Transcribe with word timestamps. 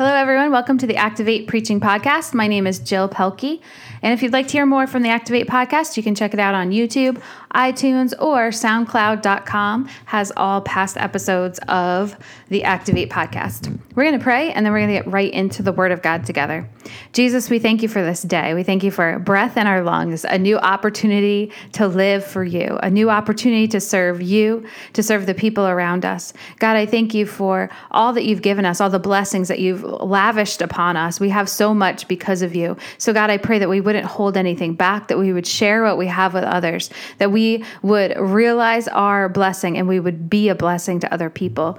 Hello, 0.00 0.14
everyone. 0.14 0.50
Welcome 0.50 0.78
to 0.78 0.86
the 0.86 0.96
Activate 0.96 1.46
Preaching 1.46 1.78
Podcast. 1.78 2.32
My 2.32 2.46
name 2.46 2.66
is 2.66 2.78
Jill 2.78 3.06
Pelkey. 3.06 3.60
And 4.00 4.14
if 4.14 4.22
you'd 4.22 4.32
like 4.32 4.46
to 4.46 4.52
hear 4.52 4.64
more 4.64 4.86
from 4.86 5.02
the 5.02 5.10
Activate 5.10 5.46
Podcast, 5.46 5.98
you 5.98 6.02
can 6.02 6.14
check 6.14 6.32
it 6.32 6.40
out 6.40 6.54
on 6.54 6.70
YouTube, 6.70 7.20
iTunes, 7.54 8.14
or 8.18 8.48
SoundCloud.com, 8.48 9.88
has 10.06 10.32
all 10.38 10.62
past 10.62 10.96
episodes 10.96 11.60
of 11.68 12.16
the 12.48 12.64
Activate 12.64 13.10
Podcast. 13.10 13.78
We're 13.94 14.04
going 14.04 14.18
to 14.18 14.22
pray 14.22 14.52
and 14.52 14.64
then 14.64 14.72
we're 14.72 14.78
going 14.78 14.94
to 14.94 15.02
get 15.02 15.06
right 15.06 15.30
into 15.30 15.62
the 15.62 15.72
Word 15.72 15.92
of 15.92 16.00
God 16.00 16.24
together. 16.24 16.66
Jesus, 17.12 17.50
we 17.50 17.58
thank 17.58 17.82
you 17.82 17.88
for 17.88 18.02
this 18.02 18.22
day. 18.22 18.54
We 18.54 18.62
thank 18.62 18.82
you 18.82 18.90
for 18.90 19.18
breath 19.18 19.58
in 19.58 19.66
our 19.66 19.82
lungs, 19.82 20.24
a 20.24 20.38
new 20.38 20.56
opportunity 20.56 21.52
to 21.72 21.86
live 21.86 22.24
for 22.24 22.42
you, 22.42 22.78
a 22.82 22.88
new 22.88 23.10
opportunity 23.10 23.68
to 23.68 23.80
serve 23.80 24.22
you, 24.22 24.64
to 24.94 25.02
serve 25.02 25.26
the 25.26 25.34
people 25.34 25.66
around 25.66 26.06
us. 26.06 26.32
God, 26.58 26.76
I 26.76 26.86
thank 26.86 27.12
you 27.12 27.26
for 27.26 27.68
all 27.90 28.14
that 28.14 28.24
you've 28.24 28.40
given 28.40 28.64
us, 28.64 28.80
all 28.80 28.88
the 28.88 28.98
blessings 28.98 29.48
that 29.48 29.58
you've 29.58 29.89
lavished 30.00 30.62
upon 30.62 30.96
us. 30.96 31.20
We 31.20 31.30
have 31.30 31.48
so 31.48 31.74
much 31.74 32.08
because 32.08 32.42
of 32.42 32.54
you. 32.54 32.76
So, 32.98 33.12
God, 33.12 33.30
I 33.30 33.36
pray 33.36 33.58
that 33.58 33.68
we 33.68 33.80
wouldn't 33.80 34.06
hold 34.06 34.36
anything 34.36 34.74
back, 34.74 35.08
that 35.08 35.18
we 35.18 35.32
would 35.32 35.46
share 35.46 35.82
what 35.82 35.98
we 35.98 36.06
have 36.06 36.34
with 36.34 36.44
others, 36.44 36.90
that 37.18 37.32
we 37.32 37.64
would 37.82 38.16
realize 38.18 38.88
our 38.88 39.28
blessing 39.28 39.76
and 39.76 39.88
we 39.88 40.00
would 40.00 40.30
be 40.30 40.48
a 40.48 40.54
blessing 40.54 41.00
to 41.00 41.12
other 41.12 41.30
people. 41.30 41.78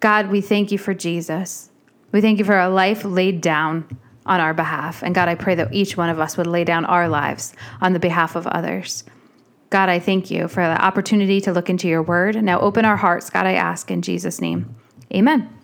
God, 0.00 0.30
we 0.30 0.40
thank 0.40 0.72
you 0.72 0.78
for 0.78 0.94
Jesus. 0.94 1.70
We 2.10 2.20
thank 2.20 2.38
you 2.38 2.44
for 2.44 2.58
a 2.58 2.68
life 2.68 3.04
laid 3.04 3.40
down 3.40 3.98
on 4.26 4.40
our 4.40 4.54
behalf. 4.54 5.02
And 5.02 5.14
God, 5.14 5.28
I 5.28 5.34
pray 5.34 5.54
that 5.54 5.72
each 5.72 5.96
one 5.96 6.10
of 6.10 6.20
us 6.20 6.36
would 6.36 6.46
lay 6.46 6.64
down 6.64 6.84
our 6.84 7.08
lives 7.08 7.54
on 7.80 7.92
the 7.92 7.98
behalf 7.98 8.36
of 8.36 8.46
others. 8.46 9.04
God, 9.70 9.88
I 9.88 9.98
thank 9.98 10.30
you 10.30 10.48
for 10.48 10.62
the 10.62 10.84
opportunity 10.84 11.40
to 11.40 11.52
look 11.52 11.70
into 11.70 11.88
your 11.88 12.02
word. 12.02 12.42
Now 12.42 12.60
open 12.60 12.84
our 12.84 12.96
hearts, 12.96 13.30
God, 13.30 13.46
I 13.46 13.54
ask 13.54 13.90
in 13.90 14.02
Jesus' 14.02 14.40
name. 14.40 14.76
Amen. 15.14 15.61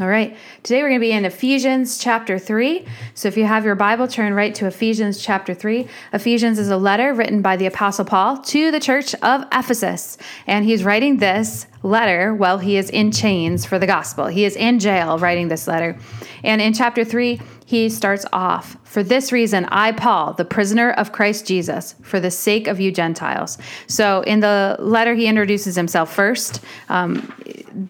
All 0.00 0.08
right, 0.08 0.36
today 0.62 0.82
we're 0.82 0.88
going 0.88 1.00
to 1.00 1.04
be 1.04 1.12
in 1.12 1.26
Ephesians 1.26 1.98
chapter 1.98 2.38
3. 2.38 2.86
So 3.12 3.28
if 3.28 3.36
you 3.36 3.44
have 3.44 3.66
your 3.66 3.74
Bible, 3.74 4.08
turn 4.08 4.32
right 4.32 4.54
to 4.54 4.66
Ephesians 4.66 5.22
chapter 5.22 5.52
3. 5.52 5.86
Ephesians 6.14 6.58
is 6.58 6.70
a 6.70 6.78
letter 6.78 7.12
written 7.12 7.42
by 7.42 7.56
the 7.56 7.66
Apostle 7.66 8.06
Paul 8.06 8.38
to 8.38 8.70
the 8.70 8.80
church 8.80 9.14
of 9.16 9.44
Ephesus. 9.52 10.16
And 10.46 10.64
he's 10.64 10.82
writing 10.82 11.18
this 11.18 11.66
letter 11.82 12.34
while 12.34 12.56
he 12.56 12.78
is 12.78 12.88
in 12.88 13.12
chains 13.12 13.66
for 13.66 13.78
the 13.78 13.86
gospel. 13.86 14.28
He 14.28 14.46
is 14.46 14.56
in 14.56 14.78
jail 14.78 15.18
writing 15.18 15.48
this 15.48 15.66
letter. 15.66 15.98
And 16.42 16.62
in 16.62 16.72
chapter 16.72 17.04
3, 17.04 17.38
he 17.72 17.88
starts 17.88 18.26
off 18.34 18.76
For 18.92 19.02
this 19.02 19.32
reason, 19.32 19.64
I, 19.70 19.92
Paul, 19.92 20.34
the 20.34 20.44
prisoner 20.44 20.90
of 20.90 21.12
Christ 21.12 21.46
Jesus, 21.46 21.94
for 22.02 22.20
the 22.20 22.30
sake 22.30 22.68
of 22.68 22.78
you 22.78 22.92
Gentiles. 22.92 23.56
So 23.86 24.20
in 24.20 24.40
the 24.40 24.76
letter, 24.78 25.14
he 25.14 25.26
introduces 25.26 25.74
himself 25.74 26.12
first. 26.12 26.60
Um, 26.90 27.32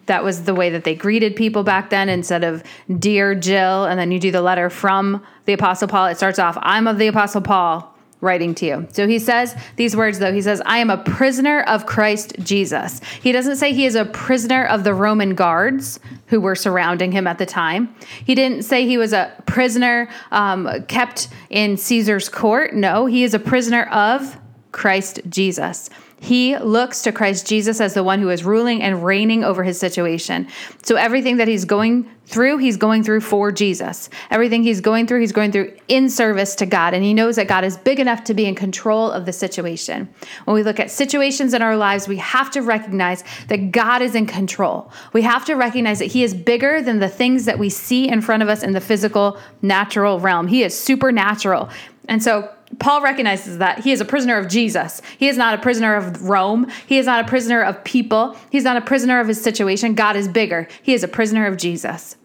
that 0.05 0.23
was 0.23 0.43
the 0.43 0.55
way 0.55 0.69
that 0.69 0.85
they 0.85 0.95
greeted 0.95 1.35
people 1.35 1.63
back 1.63 1.89
then 1.89 2.07
instead 2.07 2.45
of 2.45 2.63
Dear 2.97 3.35
Jill, 3.35 3.83
and 3.83 3.99
then 3.99 4.11
you 4.13 4.19
do 4.21 4.31
the 4.31 4.41
letter 4.41 4.69
from 4.69 5.21
the 5.43 5.51
Apostle 5.51 5.89
Paul. 5.89 6.05
It 6.05 6.15
starts 6.15 6.39
off, 6.39 6.57
I'm 6.61 6.87
of 6.87 6.97
the 6.97 7.07
Apostle 7.07 7.41
Paul 7.41 7.92
writing 8.23 8.55
to 8.55 8.65
you. 8.65 8.87
So 8.91 9.07
he 9.07 9.19
says 9.19 9.55
these 9.75 9.95
words, 9.95 10.19
though. 10.19 10.33
He 10.33 10.41
says, 10.41 10.61
I 10.65 10.79
am 10.79 10.89
a 10.89 10.97
prisoner 10.97 11.61
of 11.61 11.85
Christ 11.85 12.35
Jesus. 12.39 13.01
He 13.21 13.31
doesn't 13.31 13.57
say 13.57 13.73
he 13.73 13.85
is 13.85 13.95
a 13.95 14.05
prisoner 14.05 14.65
of 14.65 14.83
the 14.83 14.93
Roman 14.93 15.35
guards 15.35 15.99
who 16.27 16.41
were 16.41 16.55
surrounding 16.55 17.11
him 17.11 17.27
at 17.27 17.37
the 17.37 17.45
time. 17.45 17.93
He 18.25 18.33
didn't 18.33 18.63
say 18.63 18.87
he 18.87 18.97
was 18.97 19.13
a 19.13 19.31
prisoner 19.45 20.09
um, 20.31 20.83
kept 20.87 21.27
in 21.49 21.77
Caesar's 21.77 22.29
court. 22.29 22.73
No, 22.73 23.05
he 23.05 23.23
is 23.23 23.33
a 23.33 23.39
prisoner 23.39 23.83
of 23.91 24.39
Christ 24.73 25.21
Jesus. 25.29 25.89
He 26.19 26.57
looks 26.57 27.01
to 27.01 27.11
Christ 27.11 27.45
Jesus 27.45 27.81
as 27.81 27.93
the 27.93 28.03
one 28.03 28.21
who 28.21 28.29
is 28.29 28.45
ruling 28.45 28.81
and 28.81 29.03
reigning 29.03 29.43
over 29.43 29.61
his 29.61 29.77
situation. 29.77 30.47
So 30.81 30.95
everything 30.95 31.35
that 31.37 31.49
he's 31.49 31.65
going 31.65 32.09
through, 32.27 32.59
he's 32.59 32.77
going 32.77 33.03
through 33.03 33.19
for 33.19 33.51
Jesus. 33.51 34.09
Everything 34.31 34.63
he's 34.63 34.79
going 34.79 35.05
through, 35.05 35.19
he's 35.19 35.33
going 35.33 35.51
through 35.51 35.73
in 35.89 36.09
service 36.09 36.55
to 36.55 36.65
God. 36.65 36.93
And 36.93 37.03
he 37.03 37.13
knows 37.13 37.35
that 37.35 37.49
God 37.49 37.65
is 37.65 37.75
big 37.75 37.99
enough 37.99 38.23
to 38.23 38.33
be 38.33 38.45
in 38.45 38.55
control 38.55 39.11
of 39.11 39.25
the 39.25 39.33
situation. 39.33 40.07
When 40.45 40.55
we 40.55 40.63
look 40.63 40.79
at 40.79 40.89
situations 40.89 41.53
in 41.53 41.61
our 41.61 41.75
lives, 41.75 42.07
we 42.07 42.17
have 42.17 42.49
to 42.51 42.61
recognize 42.61 43.25
that 43.49 43.73
God 43.73 44.01
is 44.01 44.15
in 44.15 44.25
control. 44.25 44.93
We 45.11 45.23
have 45.23 45.43
to 45.45 45.55
recognize 45.55 45.99
that 45.99 46.05
he 46.05 46.23
is 46.23 46.33
bigger 46.33 46.81
than 46.81 46.99
the 46.99 47.09
things 47.09 47.43
that 47.45 47.59
we 47.59 47.69
see 47.69 48.07
in 48.07 48.21
front 48.21 48.41
of 48.41 48.47
us 48.47 48.63
in 48.63 48.71
the 48.71 48.81
physical, 48.81 49.37
natural 49.61 50.21
realm. 50.21 50.47
He 50.47 50.63
is 50.63 50.77
supernatural. 50.77 51.69
And 52.07 52.23
so, 52.23 52.49
Paul 52.79 53.01
recognizes 53.01 53.57
that 53.57 53.79
he 53.79 53.91
is 53.91 54.01
a 54.01 54.05
prisoner 54.05 54.37
of 54.37 54.47
Jesus. 54.47 55.01
He 55.17 55.27
is 55.27 55.37
not 55.37 55.53
a 55.53 55.61
prisoner 55.61 55.95
of 55.95 56.29
Rome. 56.29 56.69
He 56.87 56.97
is 56.97 57.05
not 57.05 57.23
a 57.23 57.27
prisoner 57.27 57.61
of 57.61 57.83
people. 57.83 58.37
He's 58.49 58.63
not 58.63 58.77
a 58.77 58.81
prisoner 58.81 59.19
of 59.19 59.27
his 59.27 59.41
situation. 59.41 59.95
God 59.95 60.15
is 60.15 60.27
bigger. 60.27 60.67
He 60.81 60.93
is 60.93 61.03
a 61.03 61.07
prisoner 61.07 61.45
of 61.45 61.57
Jesus. 61.57 62.15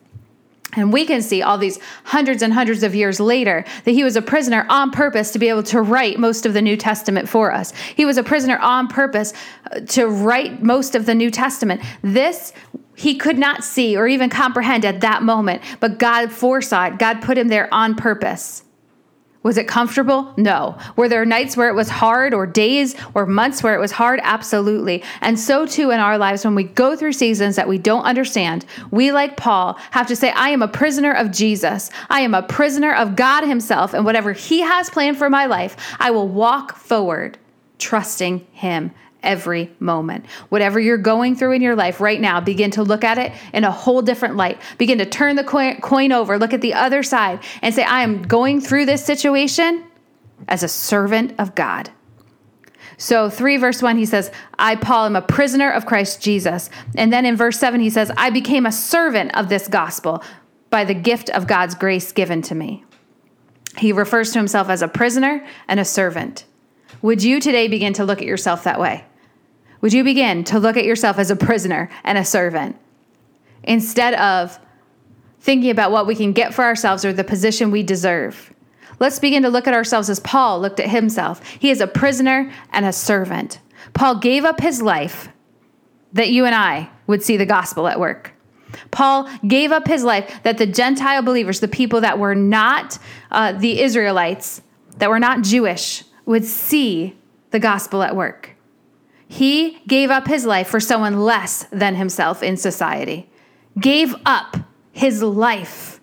And 0.76 0.92
we 0.92 1.06
can 1.06 1.22
see 1.22 1.42
all 1.42 1.56
these 1.56 1.78
hundreds 2.04 2.42
and 2.42 2.52
hundreds 2.52 2.82
of 2.82 2.94
years 2.94 3.18
later 3.18 3.64
that 3.84 3.92
he 3.92 4.04
was 4.04 4.16
a 4.16 4.22
prisoner 4.22 4.66
on 4.68 4.90
purpose 4.90 5.32
to 5.32 5.38
be 5.38 5.48
able 5.48 5.62
to 5.64 5.80
write 5.80 6.18
most 6.18 6.44
of 6.44 6.52
the 6.52 6.60
New 6.60 6.76
Testament 6.76 7.28
for 7.28 7.52
us. 7.52 7.72
He 7.96 8.04
was 8.04 8.18
a 8.18 8.22
prisoner 8.22 8.58
on 8.58 8.86
purpose 8.86 9.32
uh, 9.72 9.80
to 9.80 10.06
write 10.06 10.62
most 10.62 10.94
of 10.94 11.06
the 11.06 11.14
New 11.14 11.30
Testament. 11.30 11.80
This 12.02 12.52
he 12.96 13.16
could 13.16 13.38
not 13.38 13.64
see 13.64 13.96
or 13.96 14.06
even 14.08 14.28
comprehend 14.28 14.84
at 14.84 15.00
that 15.00 15.22
moment, 15.22 15.62
but 15.80 15.98
God 15.98 16.32
foresaw 16.32 16.86
it. 16.86 16.98
God 16.98 17.22
put 17.22 17.38
him 17.38 17.48
there 17.48 17.72
on 17.72 17.94
purpose. 17.94 18.64
Was 19.44 19.56
it 19.56 19.68
comfortable? 19.68 20.34
No. 20.36 20.76
Were 20.96 21.08
there 21.08 21.24
nights 21.24 21.56
where 21.56 21.68
it 21.68 21.74
was 21.74 21.88
hard, 21.88 22.34
or 22.34 22.44
days 22.44 22.96
or 23.14 23.24
months 23.24 23.62
where 23.62 23.74
it 23.74 23.80
was 23.80 23.92
hard? 23.92 24.18
Absolutely. 24.22 25.02
And 25.20 25.38
so 25.38 25.64
too 25.64 25.90
in 25.90 26.00
our 26.00 26.18
lives, 26.18 26.44
when 26.44 26.56
we 26.56 26.64
go 26.64 26.96
through 26.96 27.12
seasons 27.12 27.56
that 27.56 27.68
we 27.68 27.78
don't 27.78 28.02
understand, 28.02 28.66
we, 28.90 29.12
like 29.12 29.36
Paul, 29.36 29.78
have 29.92 30.08
to 30.08 30.16
say, 30.16 30.30
I 30.32 30.48
am 30.50 30.60
a 30.60 30.68
prisoner 30.68 31.12
of 31.12 31.30
Jesus. 31.30 31.90
I 32.10 32.20
am 32.20 32.34
a 32.34 32.42
prisoner 32.42 32.92
of 32.94 33.14
God 33.14 33.44
Himself, 33.44 33.94
and 33.94 34.04
whatever 34.04 34.32
He 34.32 34.60
has 34.60 34.90
planned 34.90 35.16
for 35.16 35.30
my 35.30 35.46
life, 35.46 35.76
I 36.00 36.10
will 36.10 36.28
walk 36.28 36.76
forward 36.76 37.38
trusting 37.78 38.44
Him 38.52 38.90
every 39.22 39.70
moment. 39.80 40.26
Whatever 40.48 40.78
you're 40.78 40.96
going 40.98 41.36
through 41.36 41.52
in 41.52 41.62
your 41.62 41.76
life 41.76 42.00
right 42.00 42.20
now, 42.20 42.40
begin 42.40 42.70
to 42.72 42.82
look 42.82 43.04
at 43.04 43.18
it 43.18 43.32
in 43.52 43.64
a 43.64 43.70
whole 43.70 44.02
different 44.02 44.36
light. 44.36 44.60
Begin 44.78 44.98
to 44.98 45.06
turn 45.06 45.36
the 45.36 45.44
coin, 45.44 46.12
over, 46.12 46.38
look 46.38 46.54
at 46.54 46.60
the 46.60 46.74
other 46.74 47.02
side, 47.02 47.40
and 47.62 47.74
say, 47.74 47.82
I 47.82 48.02
am 48.02 48.22
going 48.22 48.60
through 48.60 48.86
this 48.86 49.04
situation 49.04 49.84
as 50.46 50.62
a 50.62 50.68
servant 50.68 51.34
of 51.38 51.54
God. 51.54 51.90
So, 52.96 53.30
3 53.30 53.58
verse 53.58 53.80
1, 53.80 53.96
he 53.96 54.06
says, 54.06 54.32
I, 54.58 54.74
Paul, 54.74 55.06
am 55.06 55.16
a 55.16 55.22
prisoner 55.22 55.70
of 55.70 55.86
Christ 55.86 56.20
Jesus. 56.20 56.68
And 56.96 57.12
then 57.12 57.24
in 57.24 57.36
verse 57.36 57.58
7, 57.58 57.80
he 57.80 57.90
says, 57.90 58.10
I 58.16 58.30
became 58.30 58.66
a 58.66 58.72
servant 58.72 59.36
of 59.36 59.48
this 59.48 59.68
gospel 59.68 60.22
by 60.70 60.84
the 60.84 60.94
gift 60.94 61.30
of 61.30 61.46
God's 61.46 61.74
grace 61.74 62.10
given 62.10 62.42
to 62.42 62.54
me. 62.54 62.84
He 63.76 63.92
refers 63.92 64.32
to 64.32 64.40
himself 64.40 64.68
as 64.68 64.82
a 64.82 64.88
prisoner 64.88 65.46
and 65.68 65.78
a 65.78 65.84
servant. 65.84 66.44
Would 67.02 67.22
you 67.22 67.40
today 67.40 67.68
begin 67.68 67.92
to 67.94 68.04
look 68.04 68.18
at 68.18 68.26
yourself 68.26 68.64
that 68.64 68.80
way? 68.80 69.04
Would 69.80 69.92
you 69.92 70.02
begin 70.02 70.44
to 70.44 70.58
look 70.58 70.76
at 70.76 70.84
yourself 70.84 71.18
as 71.18 71.30
a 71.30 71.36
prisoner 71.36 71.88
and 72.04 72.18
a 72.18 72.24
servant 72.24 72.76
instead 73.62 74.14
of 74.14 74.58
thinking 75.40 75.70
about 75.70 75.92
what 75.92 76.06
we 76.06 76.16
can 76.16 76.32
get 76.32 76.52
for 76.52 76.64
ourselves 76.64 77.04
or 77.04 77.12
the 77.12 77.24
position 77.24 77.70
we 77.70 77.82
deserve? 77.82 78.52
Let's 78.98 79.20
begin 79.20 79.44
to 79.44 79.48
look 79.48 79.68
at 79.68 79.74
ourselves 79.74 80.10
as 80.10 80.18
Paul 80.20 80.60
looked 80.60 80.80
at 80.80 80.90
himself. 80.90 81.46
He 81.46 81.70
is 81.70 81.80
a 81.80 81.86
prisoner 81.86 82.52
and 82.72 82.84
a 82.84 82.92
servant. 82.92 83.60
Paul 83.94 84.16
gave 84.16 84.44
up 84.44 84.60
his 84.60 84.82
life 84.82 85.28
that 86.12 86.30
you 86.30 86.44
and 86.44 86.54
I 86.54 86.90
would 87.06 87.22
see 87.22 87.36
the 87.36 87.46
gospel 87.46 87.86
at 87.86 88.00
work. 88.00 88.32
Paul 88.90 89.30
gave 89.46 89.70
up 89.70 89.86
his 89.86 90.02
life 90.02 90.42
that 90.42 90.58
the 90.58 90.66
Gentile 90.66 91.22
believers, 91.22 91.60
the 91.60 91.68
people 91.68 92.00
that 92.00 92.18
were 92.18 92.34
not 92.34 92.98
uh, 93.30 93.52
the 93.52 93.80
Israelites, 93.80 94.60
that 94.96 95.08
were 95.08 95.20
not 95.20 95.42
Jewish, 95.42 96.04
would 96.28 96.44
see 96.44 97.16
the 97.52 97.58
gospel 97.58 98.02
at 98.02 98.14
work. 98.14 98.50
He 99.26 99.78
gave 99.86 100.10
up 100.10 100.26
his 100.26 100.44
life 100.44 100.68
for 100.68 100.78
someone 100.78 101.22
less 101.22 101.64
than 101.72 101.94
himself 101.94 102.42
in 102.42 102.58
society, 102.58 103.30
gave 103.80 104.14
up 104.26 104.58
his 104.92 105.22
life. 105.22 106.00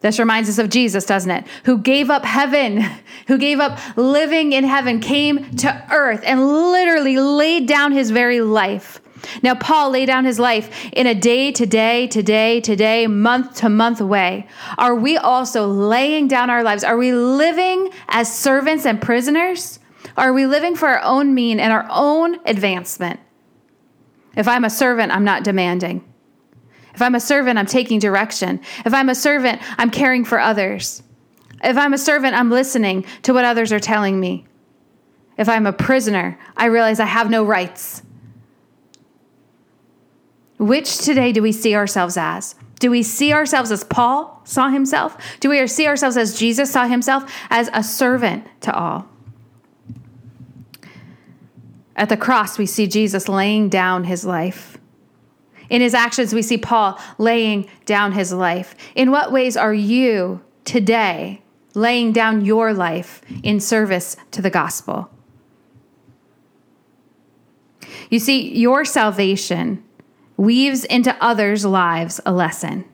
This 0.00 0.18
reminds 0.18 0.48
us 0.48 0.58
of 0.58 0.70
Jesus, 0.70 1.04
doesn't 1.04 1.30
it? 1.30 1.46
Who 1.64 1.76
gave 1.76 2.08
up 2.08 2.24
heaven, 2.24 2.86
who 3.26 3.36
gave 3.36 3.60
up 3.60 3.78
living 3.98 4.52
in 4.52 4.64
heaven, 4.64 5.00
came 5.00 5.54
to 5.56 5.86
earth 5.92 6.22
and 6.24 6.46
literally 6.72 7.18
laid 7.18 7.68
down 7.68 7.92
his 7.92 8.10
very 8.10 8.40
life. 8.40 9.02
Now, 9.42 9.54
Paul 9.54 9.90
laid 9.90 10.06
down 10.06 10.24
his 10.24 10.38
life 10.38 10.90
in 10.92 11.06
a 11.06 11.14
day 11.14 11.52
to 11.52 11.66
day, 11.66 12.06
to 12.08 12.22
day, 12.22 12.60
to 12.60 12.76
day, 12.76 13.06
month 13.06 13.56
to 13.56 13.68
month 13.68 14.00
way. 14.00 14.46
Are 14.78 14.94
we 14.94 15.16
also 15.16 15.66
laying 15.66 16.28
down 16.28 16.50
our 16.50 16.62
lives? 16.62 16.84
Are 16.84 16.96
we 16.96 17.12
living 17.12 17.90
as 18.08 18.32
servants 18.32 18.86
and 18.86 19.00
prisoners? 19.00 19.78
Are 20.16 20.32
we 20.32 20.46
living 20.46 20.76
for 20.76 20.88
our 20.88 21.02
own 21.02 21.34
mean 21.34 21.60
and 21.60 21.72
our 21.72 21.86
own 21.90 22.38
advancement? 22.46 23.20
If 24.36 24.48
I'm 24.48 24.64
a 24.64 24.70
servant, 24.70 25.12
I'm 25.12 25.24
not 25.24 25.44
demanding. 25.44 26.04
If 26.94 27.02
I'm 27.02 27.14
a 27.14 27.20
servant, 27.20 27.58
I'm 27.58 27.66
taking 27.66 27.98
direction. 27.98 28.60
If 28.84 28.94
I'm 28.94 29.08
a 29.08 29.14
servant, 29.14 29.60
I'm 29.76 29.90
caring 29.90 30.24
for 30.24 30.40
others. 30.40 31.02
If 31.62 31.76
I'm 31.76 31.92
a 31.92 31.98
servant, 31.98 32.34
I'm 32.34 32.50
listening 32.50 33.04
to 33.22 33.34
what 33.34 33.44
others 33.44 33.72
are 33.72 33.80
telling 33.80 34.18
me. 34.18 34.46
If 35.36 35.48
I'm 35.48 35.66
a 35.66 35.72
prisoner, 35.72 36.38
I 36.56 36.66
realize 36.66 37.00
I 37.00 37.06
have 37.06 37.30
no 37.30 37.44
rights. 37.44 38.02
Which 40.58 40.98
today 40.98 41.32
do 41.32 41.42
we 41.42 41.52
see 41.52 41.74
ourselves 41.74 42.16
as? 42.16 42.54
Do 42.78 42.90
we 42.90 43.02
see 43.02 43.32
ourselves 43.32 43.70
as 43.70 43.84
Paul 43.84 44.42
saw 44.44 44.68
himself? 44.68 45.16
Do 45.40 45.50
we 45.50 45.66
see 45.66 45.86
ourselves 45.86 46.16
as 46.16 46.38
Jesus 46.38 46.70
saw 46.70 46.86
himself, 46.86 47.30
as 47.50 47.70
a 47.72 47.82
servant 47.82 48.46
to 48.62 48.74
all? 48.74 49.08
At 51.94 52.10
the 52.10 52.16
cross, 52.16 52.58
we 52.58 52.66
see 52.66 52.86
Jesus 52.86 53.28
laying 53.28 53.70
down 53.70 54.04
his 54.04 54.24
life. 54.24 54.76
In 55.70 55.80
his 55.80 55.94
actions, 55.94 56.34
we 56.34 56.42
see 56.42 56.58
Paul 56.58 57.00
laying 57.18 57.68
down 57.86 58.12
his 58.12 58.32
life. 58.32 58.74
In 58.94 59.10
what 59.10 59.32
ways 59.32 59.56
are 59.56 59.74
you 59.74 60.42
today 60.64 61.42
laying 61.74 62.12
down 62.12 62.44
your 62.44 62.72
life 62.72 63.22
in 63.42 63.60
service 63.60 64.16
to 64.30 64.42
the 64.42 64.50
gospel? 64.50 65.10
You 68.10 68.18
see, 68.18 68.54
your 68.54 68.84
salvation 68.84 69.82
weaves 70.36 70.84
into 70.84 71.16
others' 71.22 71.64
lives 71.64 72.20
a 72.26 72.32
lesson. 72.32 72.84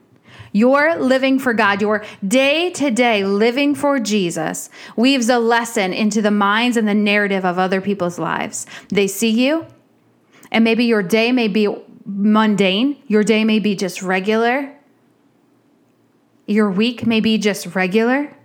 Your 0.52 0.96
living 0.96 1.38
for 1.38 1.54
God, 1.54 1.80
your 1.80 2.04
day 2.26 2.70
to 2.72 2.90
day 2.90 3.24
living 3.24 3.74
for 3.74 3.98
Jesus, 3.98 4.68
weaves 4.96 5.28
a 5.30 5.38
lesson 5.38 5.92
into 5.94 6.20
the 6.20 6.30
minds 6.30 6.76
and 6.76 6.86
the 6.86 6.94
narrative 6.94 7.44
of 7.44 7.58
other 7.58 7.80
people's 7.80 8.18
lives. 8.18 8.66
They 8.88 9.06
see 9.06 9.30
you, 9.30 9.66
and 10.50 10.62
maybe 10.62 10.84
your 10.84 11.02
day 11.02 11.32
may 11.32 11.48
be 11.48 11.74
mundane, 12.04 13.02
your 13.06 13.24
day 13.24 13.44
may 13.44 13.60
be 13.60 13.74
just 13.74 14.02
regular, 14.02 14.74
your 16.46 16.70
week 16.70 17.06
may 17.06 17.20
be 17.20 17.38
just 17.38 17.74
regular, 17.74 18.36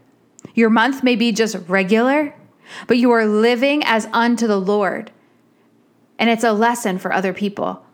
your 0.53 0.69
month 0.69 1.03
may 1.03 1.15
be 1.15 1.33
just 1.33 1.57
regular, 1.67 2.33
but 2.87 2.97
you 2.97 3.11
are 3.11 3.25
living 3.25 3.83
as 3.85 4.07
unto 4.13 4.47
the 4.47 4.59
Lord. 4.59 5.11
And 6.17 6.29
it's 6.29 6.43
a 6.43 6.53
lesson 6.53 6.97
for 6.97 7.11
other 7.11 7.33
people. 7.33 7.85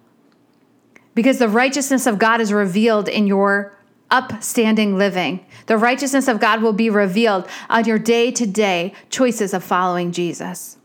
Because 1.15 1.39
the 1.39 1.47
righteousness 1.47 2.07
of 2.07 2.19
God 2.19 2.41
is 2.41 2.51
revealed 2.51 3.07
in 3.07 3.27
your 3.27 3.77
upstanding 4.09 4.97
living. 4.97 5.45
The 5.65 5.77
righteousness 5.77 6.27
of 6.27 6.39
God 6.39 6.61
will 6.61 6.73
be 6.73 6.89
revealed 6.89 7.47
on 7.69 7.85
your 7.85 7.99
day 7.99 8.31
to 8.31 8.45
day 8.45 8.93
choices 9.09 9.53
of 9.53 9.63
following 9.63 10.11
Jesus. 10.11 10.77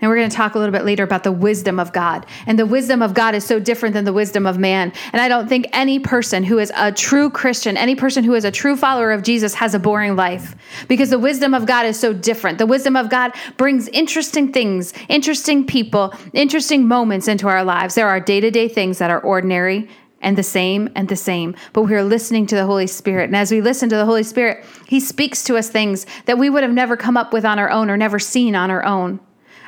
And 0.00 0.10
we're 0.10 0.16
going 0.16 0.30
to 0.30 0.36
talk 0.36 0.54
a 0.54 0.58
little 0.58 0.72
bit 0.72 0.84
later 0.84 1.04
about 1.04 1.24
the 1.24 1.32
wisdom 1.32 1.78
of 1.78 1.92
God. 1.92 2.26
And 2.46 2.58
the 2.58 2.66
wisdom 2.66 3.02
of 3.02 3.14
God 3.14 3.34
is 3.34 3.44
so 3.44 3.58
different 3.58 3.94
than 3.94 4.04
the 4.04 4.12
wisdom 4.12 4.46
of 4.46 4.58
man. 4.58 4.92
And 5.12 5.20
I 5.20 5.28
don't 5.28 5.48
think 5.48 5.66
any 5.72 5.98
person 5.98 6.44
who 6.44 6.58
is 6.58 6.72
a 6.76 6.92
true 6.92 7.30
Christian, 7.30 7.76
any 7.76 7.94
person 7.94 8.24
who 8.24 8.34
is 8.34 8.44
a 8.44 8.50
true 8.50 8.76
follower 8.76 9.12
of 9.12 9.22
Jesus, 9.22 9.54
has 9.54 9.74
a 9.74 9.78
boring 9.78 10.16
life 10.16 10.54
because 10.88 11.10
the 11.10 11.18
wisdom 11.18 11.54
of 11.54 11.66
God 11.66 11.86
is 11.86 11.98
so 11.98 12.12
different. 12.12 12.58
The 12.58 12.66
wisdom 12.66 12.96
of 12.96 13.10
God 13.10 13.32
brings 13.56 13.88
interesting 13.88 14.52
things, 14.52 14.92
interesting 15.08 15.66
people, 15.66 16.14
interesting 16.32 16.86
moments 16.86 17.28
into 17.28 17.48
our 17.48 17.64
lives. 17.64 17.94
There 17.94 18.08
are 18.08 18.20
day 18.20 18.40
to 18.40 18.50
day 18.50 18.68
things 18.68 18.98
that 18.98 19.10
are 19.10 19.20
ordinary 19.20 19.88
and 20.24 20.38
the 20.38 20.42
same 20.42 20.88
and 20.96 21.08
the 21.08 21.16
same. 21.16 21.54
But 21.72 21.82
we 21.82 21.94
are 21.94 22.02
listening 22.02 22.46
to 22.46 22.56
the 22.56 22.66
Holy 22.66 22.86
Spirit. 22.86 23.24
And 23.24 23.36
as 23.36 23.52
we 23.52 23.60
listen 23.60 23.88
to 23.90 23.96
the 23.96 24.06
Holy 24.06 24.22
Spirit, 24.22 24.64
He 24.88 24.98
speaks 24.98 25.44
to 25.44 25.56
us 25.56 25.68
things 25.68 26.06
that 26.24 26.38
we 26.38 26.50
would 26.50 26.62
have 26.62 26.72
never 26.72 26.96
come 26.96 27.16
up 27.16 27.32
with 27.32 27.44
on 27.44 27.58
our 27.58 27.70
own 27.70 27.90
or 27.90 27.96
never 27.96 28.18
seen 28.18 28.56
on 28.56 28.70
our 28.70 28.84
own. 28.84 29.20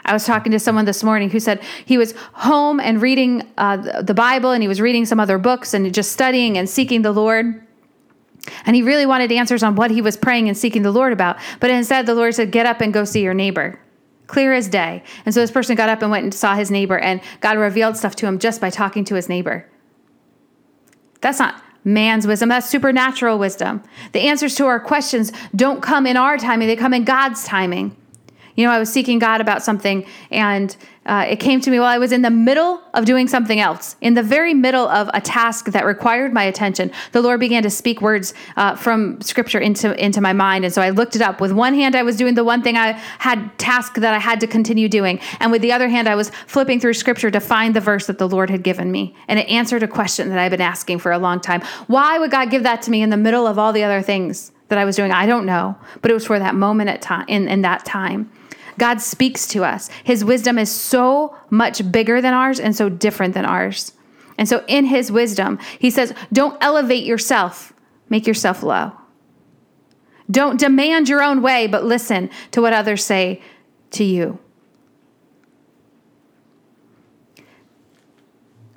I 0.07 0.13
was 0.13 0.25
talking 0.25 0.53
to 0.53 0.59
someone 0.61 0.85
this 0.85 1.03
morning 1.03 1.31
who 1.31 1.41
said 1.41 1.63
he 1.85 1.99
was 1.99 2.15
home 2.33 2.79
and 2.79 3.03
reading 3.03 3.43
uh, 3.59 4.01
the 4.03 4.15
Bible 4.15 4.53
and 4.53 4.63
he 4.63 4.69
was 4.69 4.81
reading 4.81 5.05
some 5.05 5.19
other 5.19 5.37
books 5.37 5.75
and 5.75 5.93
just 5.93 6.13
studying 6.13 6.57
and 6.57 6.69
seeking 6.71 7.03
the 7.03 7.13
Lord. 7.13 7.67
And 8.65 8.77
he 8.77 8.83
really 8.83 9.05
wanted 9.05 9.33
answers 9.33 9.65
on 9.65 9.75
what 9.75 9.91
he 9.91 10.01
was 10.01 10.17
praying 10.17 10.49
and 10.49 10.57
seeking 10.57 10.83
the 10.83 10.93
Lord 10.93 11.13
about. 11.13 11.39
But 11.59 11.71
instead, 11.71 12.07
the 12.07 12.15
Lord 12.15 12.35
said, 12.35 12.53
Get 12.53 12.65
up 12.65 12.81
and 12.81 12.95
go 12.95 13.05
see 13.05 13.21
your 13.21 13.35
neighbor. 13.35 13.81
Clear 14.29 14.53
as 14.53 14.69
day. 14.69 15.03
And 15.25 15.35
so 15.35 15.41
this 15.41 15.51
person 15.51 15.75
got 15.75 15.89
up 15.89 16.03
and 16.03 16.11
went 16.11 16.23
and 16.23 16.33
saw 16.33 16.55
his 16.55 16.71
neighbor, 16.71 16.99
and 16.99 17.21
God 17.41 17.59
revealed 17.59 17.97
stuff 17.97 18.17
to 18.17 18.27
him 18.27 18.39
just 18.39 18.61
by 18.61 18.71
talking 18.71 19.05
to 19.07 19.15
his 19.17 19.29
neighbor. 19.29 19.69
That's 21.21 21.39
not 21.39 21.63
man's 21.85 22.27
wisdom, 22.27 22.49
that's 22.49 22.69
supernatural 22.69 23.39
wisdom. 23.39 23.83
The 24.13 24.21
answers 24.21 24.57
to 24.57 24.67
our 24.67 24.81
questions 24.81 25.33
don't 25.55 25.81
come 25.81 26.07
in 26.07 26.17
our 26.17 26.39
timing, 26.39 26.69
they 26.69 26.77
come 26.77 26.95
in 26.95 27.05
God's 27.05 27.45
timing. 27.45 27.97
You 28.57 28.67
know, 28.67 28.73
I 28.73 28.79
was 28.79 28.91
seeking 28.91 29.19
God 29.19 29.41
about 29.41 29.63
something, 29.63 30.07
and 30.31 30.75
uh, 31.05 31.27
it 31.29 31.37
came 31.37 31.61
to 31.61 31.71
me 31.71 31.79
while 31.79 31.89
I 31.89 31.99
was 31.99 32.11
in 32.11 32.23
the 32.23 32.31
middle 32.31 32.81
of 32.95 33.05
doing 33.05 33.29
something 33.29 33.61
else, 33.61 33.97
in 34.01 34.15
the 34.15 34.23
very 34.23 34.55
middle 34.55 34.89
of 34.89 35.11
a 35.13 35.21
task 35.21 35.67
that 35.67 35.85
required 35.85 36.33
my 36.33 36.43
attention. 36.45 36.91
The 37.13 37.21
Lord 37.21 37.39
began 37.39 37.63
to 37.63 37.71
speak 37.71 38.01
words 38.01 38.35
uh, 38.57 38.75
from 38.75 39.21
Scripture 39.21 39.61
into 39.61 39.95
into 40.03 40.21
my 40.23 40.33
mind, 40.33 40.65
and 40.65 40.73
so 40.73 40.81
I 40.81 40.91
looked 40.91 41.15
it 41.15 41.23
up. 41.23 41.41
With 41.41 41.53
one 41.53 41.75
hand, 41.75 41.95
I 41.95 42.03
was 42.03 42.17
doing 42.17 42.35
the 42.35 42.45
one 42.45 42.63
thing 42.63 42.77
I 42.77 42.93
had 43.19 43.57
task 43.59 43.97
that 43.97 44.15
I 44.15 44.19
had 44.19 44.41
to 44.41 44.47
continue 44.47 44.89
doing, 44.89 45.21
and 45.39 45.53
with 45.53 45.61
the 45.61 45.73
other 45.73 45.89
hand, 45.89 46.09
I 46.09 46.15
was 46.15 46.31
flipping 46.47 46.81
through 46.81 46.95
Scripture 46.95 47.31
to 47.31 47.41
find 47.41 47.77
the 47.77 47.81
verse 47.81 48.07
that 48.07 48.19
the 48.19 48.29
Lord 48.29 48.49
had 48.49 48.63
given 48.63 48.91
me, 48.91 49.15
and 49.29 49.39
it 49.39 49.49
answered 49.49 49.83
a 49.83 49.89
question 49.89 50.31
that 50.31 50.39
I've 50.39 50.51
been 50.51 50.61
asking 50.63 50.99
for 51.01 51.13
a 51.13 51.19
long 51.19 51.41
time. 51.41 51.61
Why 51.89 52.19
would 52.19 52.31
God 52.31 52.51
give 52.51 52.63
that 52.63 52.81
to 52.83 52.91
me 52.91 53.03
in 53.03 53.11
the 53.11 53.17
middle 53.19 53.47
of 53.47 53.59
all 53.59 53.73
the 53.73 53.85
other 53.85 54.01
things? 54.01 54.53
that 54.69 54.79
I 54.79 54.85
was 54.85 54.97
doing. 54.97 55.13
I 55.13 55.27
don't 55.27 55.47
know, 55.47 55.77
but 56.03 56.11
it 56.11 56.15
was 56.15 56.27
for 56.27 56.39
that 56.39 56.55
moment 56.55 56.91
at 56.91 57.03
time 57.03 57.25
in, 57.29 57.49
in 57.49 57.63
that 57.63 57.85
time. 57.85 58.31
God 58.79 59.01
speaks 59.01 59.47
to 59.49 59.65
us. 59.65 59.89
His 60.05 60.25
wisdom 60.25 60.59
is 60.59 60.71
so 60.71 61.37
much 61.51 61.91
bigger 61.91 62.21
than 62.21 62.35
ours 62.35 62.61
and 62.61 62.75
so 62.77 62.89
different 62.89 63.35
than 63.35 63.45
ours. 63.45 63.93
And 64.39 64.49
so, 64.49 64.65
in 64.69 64.85
his 64.87 65.11
wisdom, 65.11 65.59
he 65.79 65.91
says, 65.91 66.13
Don't 66.33 66.59
elevate 66.61 67.05
yourself, 67.05 67.73
make 68.11 68.27
yourself 68.27 68.63
low. 68.63 68.93
Don't 70.31 70.59
demand 70.59 71.09
your 71.09 71.23
own 71.23 71.41
way, 71.41 71.67
but 71.67 71.85
listen 71.85 72.29
to 72.51 72.61
what 72.61 72.73
others 72.73 73.05
say 73.05 73.41
to 73.93 74.05
you. 74.05 74.39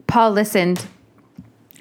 Paul 0.08 0.32
listened 0.32 0.88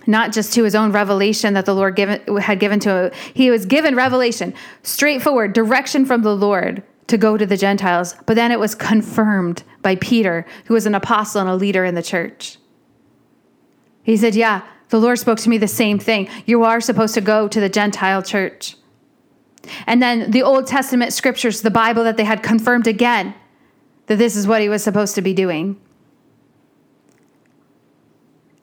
not 0.06 0.32
just 0.32 0.54
to 0.54 0.64
his 0.64 0.74
own 0.74 0.90
revelation 0.90 1.52
that 1.54 1.66
the 1.66 1.74
Lord 1.74 1.94
given, 1.94 2.38
had 2.38 2.58
given 2.58 2.80
to 2.80 2.90
him. 2.90 3.10
He 3.34 3.50
was 3.50 3.66
given 3.66 3.94
revelation, 3.94 4.54
straightforward, 4.82 5.52
direction 5.52 6.06
from 6.06 6.22
the 6.22 6.34
Lord 6.34 6.82
to 7.08 7.18
go 7.18 7.36
to 7.36 7.46
the 7.46 7.56
Gentiles, 7.56 8.14
but 8.26 8.34
then 8.34 8.52
it 8.52 8.60
was 8.60 8.74
confirmed 8.74 9.64
by 9.82 9.96
Peter, 9.96 10.46
who 10.66 10.74
was 10.74 10.86
an 10.86 10.94
apostle 10.94 11.40
and 11.40 11.50
a 11.50 11.56
leader 11.56 11.84
in 11.84 11.94
the 11.94 12.02
church. 12.02 12.58
He 14.02 14.16
said, 14.16 14.34
Yeah, 14.34 14.62
the 14.90 15.00
Lord 15.00 15.18
spoke 15.18 15.38
to 15.40 15.48
me 15.48 15.58
the 15.58 15.68
same 15.68 15.98
thing. 15.98 16.28
You 16.46 16.64
are 16.64 16.80
supposed 16.80 17.14
to 17.14 17.20
go 17.20 17.48
to 17.48 17.60
the 17.60 17.68
Gentile 17.68 18.22
church. 18.22 18.76
And 19.86 20.02
then 20.02 20.30
the 20.30 20.42
Old 20.42 20.66
Testament 20.66 21.12
scriptures, 21.12 21.62
the 21.62 21.70
Bible 21.70 22.04
that 22.04 22.16
they 22.16 22.24
had 22.24 22.42
confirmed 22.42 22.86
again 22.86 23.34
that 24.06 24.16
this 24.16 24.36
is 24.36 24.46
what 24.46 24.62
he 24.62 24.68
was 24.68 24.82
supposed 24.82 25.14
to 25.16 25.22
be 25.22 25.34
doing. 25.34 25.78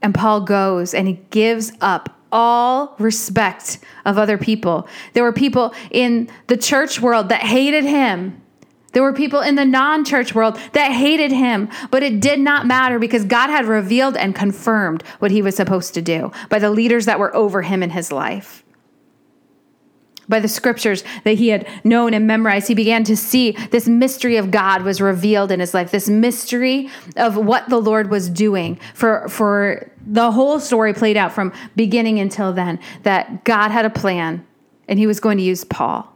And 0.02 0.14
Paul 0.14 0.42
goes 0.42 0.94
and 0.94 1.08
he 1.08 1.22
gives 1.30 1.72
up 1.82 2.16
all 2.36 2.96
respect 3.00 3.80
of 4.04 4.18
other 4.18 4.38
people. 4.38 4.90
There 5.14 5.24
were 5.24 5.32
people 5.32 5.74
in 5.90 6.30
the 6.48 6.58
church 6.58 7.00
world 7.00 7.30
that 7.30 7.42
hated 7.42 7.86
him. 7.86 8.42
There 8.92 9.02
were 9.02 9.14
people 9.14 9.40
in 9.40 9.56
the 9.56 9.64
non 9.64 10.04
church 10.04 10.36
world 10.36 10.60
that 10.74 10.92
hated 10.92 11.32
him, 11.32 11.70
but 11.92 12.04
it 12.04 12.20
did 12.20 12.42
not 12.42 12.68
matter 12.68 13.00
because 13.00 13.24
God 13.24 13.50
had 13.50 13.66
revealed 13.66 14.18
and 14.18 14.36
confirmed 14.36 15.02
what 15.20 15.32
he 15.32 15.42
was 15.42 15.56
supposed 15.56 15.94
to 15.94 16.02
do 16.02 16.30
by 16.50 16.60
the 16.60 16.70
leaders 16.70 17.06
that 17.06 17.20
were 17.20 17.34
over 17.34 17.62
him 17.62 17.82
in 17.82 17.92
his 17.92 18.12
life 18.12 18.65
by 20.28 20.40
the 20.40 20.48
scriptures 20.48 21.04
that 21.24 21.36
he 21.36 21.50
had 21.50 21.68
known 21.84 22.14
and 22.14 22.28
memorized, 22.28 22.68
he 22.68 22.76
began 22.76 23.04
to 23.06 23.16
see 23.16 23.52
this 23.72 23.88
mystery 23.88 24.38
of 24.38 24.52
God 24.52 24.84
was 24.84 25.02
revealed 25.02 25.52
in 25.52 25.60
his 25.60 25.74
life, 25.74 25.92
this 25.92 26.10
mystery 26.10 26.90
of 27.16 27.38
what 27.38 27.70
the 27.70 27.80
Lord 27.80 28.10
was 28.10 28.30
doing 28.30 28.80
for, 28.94 29.28
for 29.30 29.92
the 30.06 30.32
whole 30.32 30.60
story 30.60 30.94
played 30.94 31.18
out 31.18 31.32
from 31.32 31.54
beginning 31.76 32.20
until 32.20 32.54
then, 32.54 32.80
that 33.04 33.44
God 33.44 33.72
had 33.72 33.86
a 33.86 33.90
plan 33.90 34.46
and 34.88 35.00
he 35.00 35.08
was 35.08 35.20
going 35.20 35.38
to 35.38 35.44
use 35.44 35.64
Paul 35.64 36.12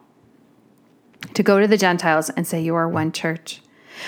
to 1.34 1.44
go 1.44 1.60
to 1.60 1.68
the 1.68 1.78
Gentiles 1.78 2.30
and 2.30 2.46
say, 2.46 2.62
You 2.62 2.76
are 2.76 2.88
one 2.88 3.12
church. 3.12 3.62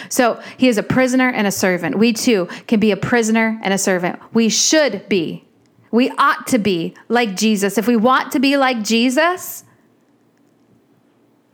So 0.09 0.41
he 0.57 0.67
is 0.67 0.77
a 0.77 0.83
prisoner 0.83 1.29
and 1.29 1.45
a 1.45 1.51
servant. 1.51 1.97
We 1.97 2.13
too 2.13 2.45
can 2.67 2.79
be 2.79 2.91
a 2.91 2.97
prisoner 2.97 3.59
and 3.63 3.73
a 3.73 3.77
servant. 3.77 4.19
We 4.33 4.49
should 4.49 5.07
be. 5.09 5.45
We 5.91 6.09
ought 6.11 6.47
to 6.47 6.57
be 6.57 6.95
like 7.09 7.35
Jesus. 7.35 7.77
If 7.77 7.87
we 7.87 7.97
want 7.97 8.31
to 8.31 8.39
be 8.39 8.55
like 8.55 8.83
Jesus, 8.83 9.65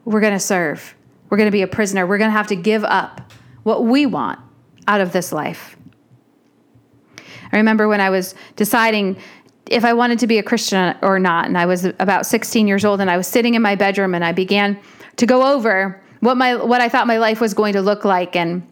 we're 0.08 0.22
going 0.22 0.34
to 0.34 0.40
serve. 0.40 0.96
We're 1.30 1.38
going 1.38 1.48
to 1.48 1.52
be 1.52 1.64
a 1.64 1.68
prisoner. 1.68 2.08
We're 2.08 2.18
going 2.18 2.30
to 2.30 2.38
have 2.38 2.48
to 2.48 2.56
give 2.56 2.86
up 2.86 3.34
what 3.64 3.84
we 3.84 4.06
want 4.06 4.40
out 4.88 5.02
of 5.02 5.12
this 5.12 5.34
life. 5.34 5.76
I 7.52 7.58
remember 7.58 7.90
when 7.90 8.00
I 8.00 8.10
was 8.10 8.34
deciding 8.56 9.18
if 9.66 9.84
I 9.84 9.92
wanted 9.92 10.20
to 10.20 10.28
be 10.28 10.38
a 10.38 10.44
Christian 10.44 10.96
or 11.02 11.20
not, 11.20 11.48
and 11.48 11.58
I 11.58 11.66
was 11.66 11.84
about 11.84 12.26
16 12.26 12.70
years 12.70 12.86
old, 12.86 13.02
and 13.02 13.12
I 13.12 13.18
was 13.18 13.28
sitting 13.28 13.56
in 13.56 13.62
my 13.62 13.76
bedroom, 13.76 14.16
and 14.16 14.24
I 14.24 14.32
began 14.32 14.80
to 15.18 15.26
go 15.26 15.54
over 15.54 16.02
what 16.22 16.38
my 16.38 16.56
what 16.56 16.80
I 16.80 16.88
thought 16.88 17.06
my 17.06 17.18
life 17.18 17.42
was 17.42 17.54
going 17.54 17.74
to 17.74 17.82
look 17.82 18.06
like, 18.06 18.38
and 18.38 18.66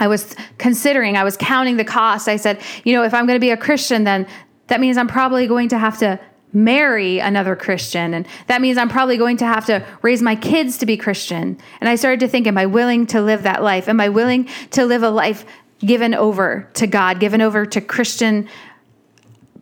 I 0.00 0.08
was 0.08 0.34
considering, 0.56 1.18
I 1.18 1.24
was 1.24 1.36
counting 1.36 1.76
the 1.76 1.84
cost. 1.84 2.26
I 2.26 2.36
said, 2.36 2.62
you 2.84 2.94
know, 2.94 3.02
if 3.02 3.12
I'm 3.12 3.26
going 3.26 3.36
to 3.36 3.40
be 3.40 3.50
a 3.50 3.56
Christian, 3.56 4.04
then 4.04 4.26
that 4.68 4.80
means 4.80 4.96
I'm 4.96 5.08
probably 5.08 5.46
going 5.46 5.68
to 5.68 5.78
have 5.78 5.98
to 5.98 6.18
marry 6.54 7.18
another 7.18 7.56
Christian. 7.56 8.14
And 8.14 8.26
that 8.46 8.60
means 8.60 8.78
I'm 8.78 8.88
probably 8.88 9.16
going 9.16 9.36
to 9.38 9.46
have 9.46 9.66
to 9.66 9.84
raise 10.02 10.22
my 10.22 10.36
kids 10.36 10.78
to 10.78 10.86
be 10.86 10.96
Christian. 10.96 11.58
And 11.80 11.88
I 11.88 11.96
started 11.96 12.20
to 12.20 12.28
think, 12.28 12.46
am 12.46 12.56
I 12.56 12.66
willing 12.66 13.06
to 13.08 13.20
live 13.20 13.42
that 13.42 13.62
life? 13.62 13.88
Am 13.88 14.00
I 14.00 14.08
willing 14.08 14.48
to 14.70 14.86
live 14.86 15.02
a 15.02 15.10
life 15.10 15.44
given 15.80 16.14
over 16.14 16.70
to 16.74 16.86
God, 16.86 17.20
given 17.20 17.40
over 17.40 17.66
to 17.66 17.80
Christian 17.80 18.48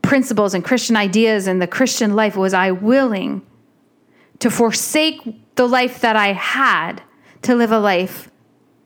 principles 0.02 0.52
and 0.52 0.64
Christian 0.64 0.96
ideas 0.96 1.46
and 1.46 1.62
the 1.62 1.66
Christian 1.66 2.14
life? 2.14 2.36
Was 2.36 2.54
I 2.54 2.70
willing 2.70 3.42
to 4.40 4.50
forsake 4.50 5.54
the 5.56 5.66
life 5.66 6.00
that 6.00 6.16
I 6.16 6.32
had 6.32 7.02
to 7.42 7.54
live 7.54 7.72
a 7.72 7.78
life 7.78 8.30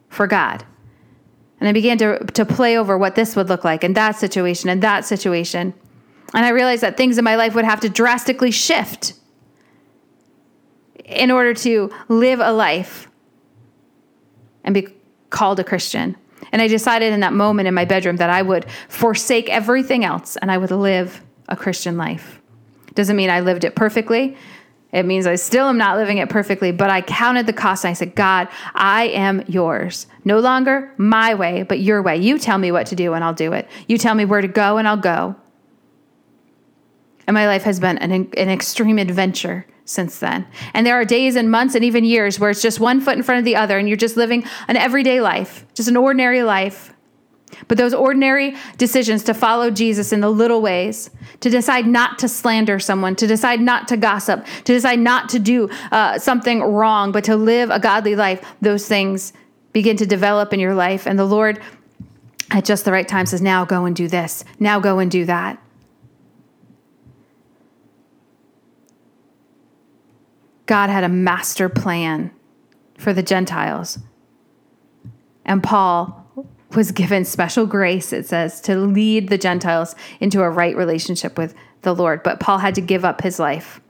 for 0.09 0.27
God? 0.27 0.65
And 1.59 1.69
I 1.69 1.73
began 1.73 1.99
to, 1.99 2.19
to 2.19 2.45
play 2.45 2.77
over 2.77 2.97
what 2.99 3.15
this 3.15 3.35
would 3.35 3.49
look 3.49 3.65
like 3.65 3.83
in 3.83 3.95
that 3.95 4.17
situation 4.17 4.69
in 4.69 4.81
that 4.81 5.05
situation. 5.05 5.75
And 6.35 6.45
I 6.45 6.51
realized 6.51 6.83
that 6.83 6.97
things 6.97 7.19
in 7.19 7.25
my 7.25 7.37
life 7.37 7.55
would 7.55 7.65
have 7.65 7.81
to 7.81 7.89
drastically 7.89 8.51
shift 8.51 9.15
in 11.05 11.31
order 11.31 11.55
to 11.55 11.93
live 12.09 12.41
a 12.41 12.53
life 12.53 13.09
and 14.65 14.75
be 14.75 14.89
called 15.31 15.61
a 15.61 15.65
Christian. 15.65 16.17
And 16.53 16.61
I 16.61 16.69
decided 16.69 17.13
in 17.13 17.21
that 17.21 17.33
moment 17.33 17.69
in 17.69 17.75
my 17.75 17.85
bedroom 17.85 18.17
that 18.17 18.31
I 18.31 18.43
would 18.43 18.67
forsake 18.89 19.49
everything 19.49 20.05
else 20.05 20.37
and 20.37 20.51
I 20.51 20.59
would 20.59 20.71
live 20.71 21.23
a 21.49 21.57
Christian 21.57 21.97
life. 21.97 22.41
Doesn't 22.95 23.17
mean 23.17 23.31
I 23.31 23.41
lived 23.41 23.65
it 23.65 23.77
perfectly. 23.77 24.37
It 24.93 25.05
means 25.05 25.27
I 25.27 25.35
still 25.35 25.67
am 25.67 25.77
not 25.77 25.97
living 25.97 26.19
it 26.19 26.31
perfectly, 26.31 26.73
but 26.73 26.91
I 26.91 27.03
counted 27.03 27.47
the 27.47 27.53
cost 27.53 27.85
and 27.85 27.91
I 27.91 27.95
said, 27.95 28.15
God, 28.15 28.49
I 28.75 29.09
am 29.09 29.45
yours. 29.47 30.07
No 30.25 30.39
longer 30.39 30.93
my 30.97 31.35
way, 31.35 31.65
but 31.65 31.81
your 31.81 32.03
way. 32.03 32.17
You 32.17 32.39
tell 32.39 32.57
me 32.57 32.73
what 32.73 32.87
to 32.87 32.97
do 32.97 33.13
and 33.13 33.23
I'll 33.23 33.35
do 33.35 33.53
it. 33.53 33.69
You 33.89 33.99
tell 33.99 34.15
me 34.15 34.25
where 34.25 34.41
to 34.41 34.49
go 34.49 34.79
and 34.79 34.89
I'll 34.89 34.97
go. 34.97 35.37
And 37.27 37.35
my 37.35 37.47
life 37.47 37.65
has 37.65 37.81
been 37.81 37.99
an, 37.99 38.13
an 38.13 38.49
extreme 38.49 38.99
adventure 38.99 39.67
since 39.85 40.19
then. 40.19 40.47
And 40.75 40.87
there 40.87 40.95
are 40.95 41.05
days 41.05 41.37
and 41.37 41.51
months 41.51 41.75
and 41.75 41.85
even 41.85 42.05
years 42.05 42.39
where 42.39 42.51
it's 42.51 42.63
just 42.63 42.81
one 42.81 43.01
foot 43.01 43.17
in 43.17 43.23
front 43.23 43.39
of 43.39 43.45
the 43.45 43.57
other 43.57 43.79
and 43.79 43.89
you're 43.89 43.97
just 43.97 44.17
living 44.17 44.45
an 44.69 44.77
everyday 44.77 45.21
life, 45.21 45.65
just 45.75 45.89
an 45.89 45.97
ordinary 45.97 46.43
life. 46.43 46.93
But 47.69 47.79
those 47.79 47.95
ordinary 47.95 48.57
decisions 48.77 49.23
to 49.25 49.35
follow 49.35 49.71
Jesus 49.71 50.13
in 50.13 50.21
the 50.21 50.29
little 50.29 50.61
ways, 50.61 51.11
to 51.41 51.49
decide 51.49 51.87
not 51.87 52.19
to 52.19 52.29
slander 52.29 52.79
someone, 52.79 53.17
to 53.17 53.27
decide 53.27 53.61
not 53.61 53.89
to 53.89 53.97
gossip, 53.97 54.45
to 54.65 54.73
decide 54.73 54.99
not 54.99 55.29
to 55.31 55.39
do 55.39 55.71
uh, 55.91 56.19
something 56.19 56.61
wrong, 56.63 57.13
but 57.13 57.25
to 57.25 57.37
live 57.37 57.71
a 57.71 57.79
godly 57.79 58.17
life, 58.17 58.45
those 58.61 58.87
things 58.87 59.33
begin 59.73 59.97
to 59.97 60.07
develop 60.07 60.53
in 60.53 60.61
your 60.61 60.75
life. 60.75 61.07
And 61.07 61.19
the 61.19 61.25
Lord, 61.25 61.61
at 62.51 62.65
just 62.65 62.85
the 62.85 62.93
right 62.93 63.07
time, 63.07 63.27
says, 63.27 63.41
Now 63.41 63.65
go 63.65 63.85
and 63.85 63.95
do 63.95 64.09
this. 64.09 64.45
Now 64.59 64.81
go 64.81 64.99
and 64.99 65.11
do 65.11 65.25
that. 65.25 65.63
God 70.67 70.91
had 70.91 71.05
a 71.05 71.09
master 71.09 71.69
plan 71.69 72.31
for 72.99 73.13
the 73.13 73.23
Gentiles. 73.23 73.99
And 75.45 75.63
Paul 75.63 76.25
was 76.75 76.91
given 76.93 77.25
special 77.25 77.67
grace, 77.67 78.13
it 78.13 78.27
says, 78.27 78.61
to 78.63 78.77
lead 78.77 79.29
the 79.29 79.39
Gentiles 79.39 79.95
into 80.21 80.43
a 80.43 80.51
right 80.51 80.77
relationship 80.77 81.39
with 81.39 81.55
the 81.83 81.95
Lord. 81.95 82.23
But 82.23 82.41
Paul 82.41 82.59
had 82.59 82.75
to 82.75 82.81
give 82.81 83.05
up 83.05 83.23
his 83.23 83.39
life. 83.39 83.81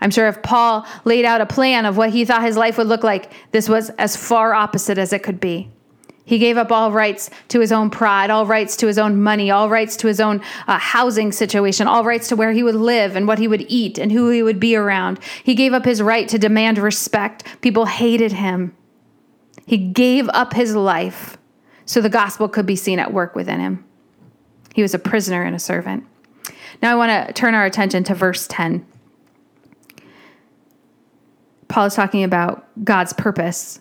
I'm 0.00 0.10
sure 0.10 0.28
if 0.28 0.42
Paul 0.42 0.86
laid 1.04 1.24
out 1.24 1.40
a 1.40 1.46
plan 1.46 1.86
of 1.86 1.96
what 1.96 2.10
he 2.10 2.26
thought 2.26 2.42
his 2.42 2.58
life 2.58 2.76
would 2.76 2.88
look 2.88 3.02
like, 3.02 3.32
this 3.52 3.68
was 3.68 3.88
as 3.90 4.16
far 4.16 4.52
opposite 4.52 4.98
as 4.98 5.12
it 5.12 5.22
could 5.22 5.40
be. 5.40 5.70
He 6.26 6.38
gave 6.38 6.56
up 6.56 6.72
all 6.72 6.90
rights 6.90 7.28
to 7.48 7.60
his 7.60 7.70
own 7.70 7.90
pride, 7.90 8.30
all 8.30 8.46
rights 8.46 8.76
to 8.78 8.86
his 8.86 8.98
own 8.98 9.22
money, 9.22 9.50
all 9.50 9.68
rights 9.68 9.94
to 9.98 10.06
his 10.06 10.20
own 10.20 10.40
uh, 10.66 10.78
housing 10.78 11.32
situation, 11.32 11.86
all 11.86 12.02
rights 12.02 12.28
to 12.28 12.36
where 12.36 12.52
he 12.52 12.62
would 12.62 12.74
live 12.74 13.14
and 13.14 13.28
what 13.28 13.38
he 13.38 13.46
would 13.46 13.66
eat 13.68 13.98
and 13.98 14.10
who 14.10 14.30
he 14.30 14.42
would 14.42 14.58
be 14.58 14.74
around. 14.74 15.18
He 15.42 15.54
gave 15.54 15.74
up 15.74 15.84
his 15.84 16.00
right 16.00 16.26
to 16.28 16.38
demand 16.38 16.78
respect. 16.78 17.44
People 17.60 17.84
hated 17.84 18.32
him. 18.32 18.74
He 19.66 19.76
gave 19.76 20.28
up 20.30 20.54
his 20.54 20.74
life 20.74 21.36
so 21.84 22.00
the 22.00 22.08
gospel 22.08 22.48
could 22.48 22.66
be 22.66 22.76
seen 22.76 22.98
at 22.98 23.12
work 23.12 23.34
within 23.34 23.60
him. 23.60 23.84
He 24.74 24.82
was 24.82 24.94
a 24.94 24.98
prisoner 24.98 25.42
and 25.42 25.54
a 25.54 25.58
servant. 25.58 26.04
Now 26.82 26.92
I 26.92 26.94
want 26.96 27.28
to 27.28 27.32
turn 27.34 27.54
our 27.54 27.66
attention 27.66 28.02
to 28.04 28.14
verse 28.14 28.46
10. 28.48 28.86
Paul 31.68 31.86
is 31.86 31.94
talking 31.94 32.24
about 32.24 32.66
God's 32.84 33.12
purpose, 33.12 33.80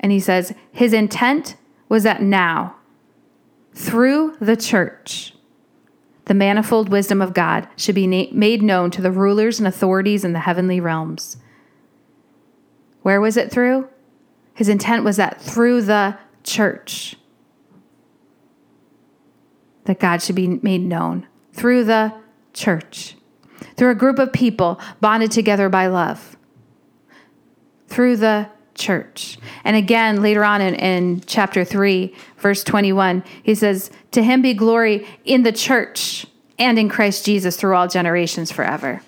and 0.00 0.12
he 0.12 0.20
says, 0.20 0.54
His 0.72 0.92
intent 0.92 1.56
was 1.88 2.02
that 2.02 2.22
now, 2.22 2.76
through 3.74 4.36
the 4.40 4.56
church, 4.56 5.34
the 6.26 6.34
manifold 6.34 6.90
wisdom 6.90 7.22
of 7.22 7.32
God 7.32 7.66
should 7.76 7.94
be 7.94 8.06
na- 8.06 8.30
made 8.32 8.62
known 8.62 8.90
to 8.90 9.02
the 9.02 9.10
rulers 9.10 9.58
and 9.58 9.66
authorities 9.66 10.24
in 10.24 10.34
the 10.34 10.40
heavenly 10.40 10.80
realms. 10.80 11.38
Where 13.02 13.20
was 13.20 13.36
it 13.36 13.50
through? 13.50 13.88
His 14.52 14.68
intent 14.68 15.04
was 15.04 15.16
that 15.16 15.40
through 15.40 15.82
the 15.82 16.18
church, 16.42 17.16
that 19.84 19.98
God 19.98 20.20
should 20.20 20.36
be 20.36 20.48
made 20.48 20.82
known 20.82 21.26
through 21.52 21.84
the 21.84 22.12
church, 22.52 23.16
through 23.76 23.90
a 23.90 23.94
group 23.94 24.18
of 24.18 24.32
people 24.32 24.78
bonded 25.00 25.30
together 25.30 25.70
by 25.70 25.86
love, 25.86 26.36
through 27.86 28.16
the 28.16 28.50
church. 28.78 29.38
And 29.64 29.76
again, 29.76 30.22
later 30.22 30.44
on 30.44 30.60
in, 30.60 30.74
in 30.74 31.20
chapter 31.26 31.64
3, 31.64 32.14
verse 32.38 32.64
21, 32.64 33.24
he 33.42 33.54
says, 33.54 33.90
To 34.12 34.22
him 34.22 34.40
be 34.42 34.54
glory 34.54 35.06
in 35.24 35.42
the 35.42 35.52
church 35.52 36.26
and 36.58 36.78
in 36.78 36.88
Christ 36.88 37.24
Jesus 37.24 37.56
through 37.56 37.74
all 37.74 37.88
generations 37.88 38.50
forever. 38.50 39.02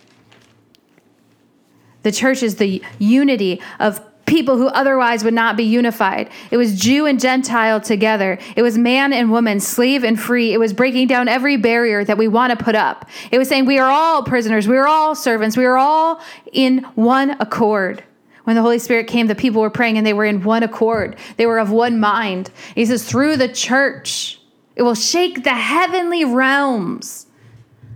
The 2.03 2.13
church 2.13 2.43
is 2.43 2.57
the 2.57 2.83
unity 2.99 3.61
of 3.79 4.01
people 4.31 4.57
who 4.57 4.69
otherwise 4.69 5.25
would 5.25 5.35
not 5.35 5.57
be 5.57 5.65
unified. 5.65 6.31
It 6.53 6.57
was 6.57 6.81
Jew 6.81 7.05
and 7.05 7.19
Gentile 7.19 7.81
together. 7.81 8.39
It 8.55 8.63
was 8.63 8.79
man 8.79 9.13
and 9.13 9.31
woman, 9.31 9.59
slave 9.59 10.05
and 10.05 10.19
free. 10.19 10.53
It 10.53 10.59
was 10.59 10.73
breaking 10.73 11.09
down 11.09 11.27
every 11.27 11.57
barrier 11.57 12.05
that 12.05 12.17
we 12.17 12.29
want 12.29 12.57
to 12.57 12.65
put 12.65 12.77
up. 12.77 13.11
It 13.33 13.39
was 13.39 13.49
saying 13.49 13.67
we 13.67 13.79
are 13.79 13.91
all 13.91 14.23
prisoners, 14.23 14.69
we 14.69 14.77
are 14.77 14.87
all 14.87 15.17
servants, 15.17 15.57
we 15.57 15.65
are 15.65 15.77
all 15.77 16.23
in 16.53 16.85
one 16.95 17.31
accord. 17.41 18.05
When 18.45 18.57
the 18.57 18.63
Holy 18.63 18.79
Spirit 18.79 19.07
came, 19.07 19.27
the 19.27 19.35
people 19.35 19.61
were 19.61 19.71
praying 19.71 19.99
and 19.99 20.07
they 20.07 20.13
were 20.13 20.25
in 20.25 20.43
one 20.43 20.63
accord. 20.63 21.17
They 21.37 21.47
were 21.47 21.59
of 21.59 21.71
one 21.71 22.01
mind. 22.01 22.51
He 22.75 22.87
says, 22.87 23.09
through 23.09 23.37
the 23.37 23.49
church, 23.49 24.41
it 24.77 24.83
will 24.83 24.95
shake 24.95 25.45
the 25.45 25.55
heavenly 25.55 26.25
realms. 26.25 27.27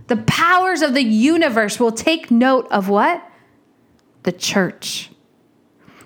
The 0.07 0.17
powers 0.17 0.81
of 0.81 0.93
the 0.93 1.03
universe 1.03 1.79
will 1.79 1.91
take 1.91 2.29
note 2.29 2.67
of 2.69 2.89
what? 2.89 3.27
The 4.23 4.31
church. 4.31 5.09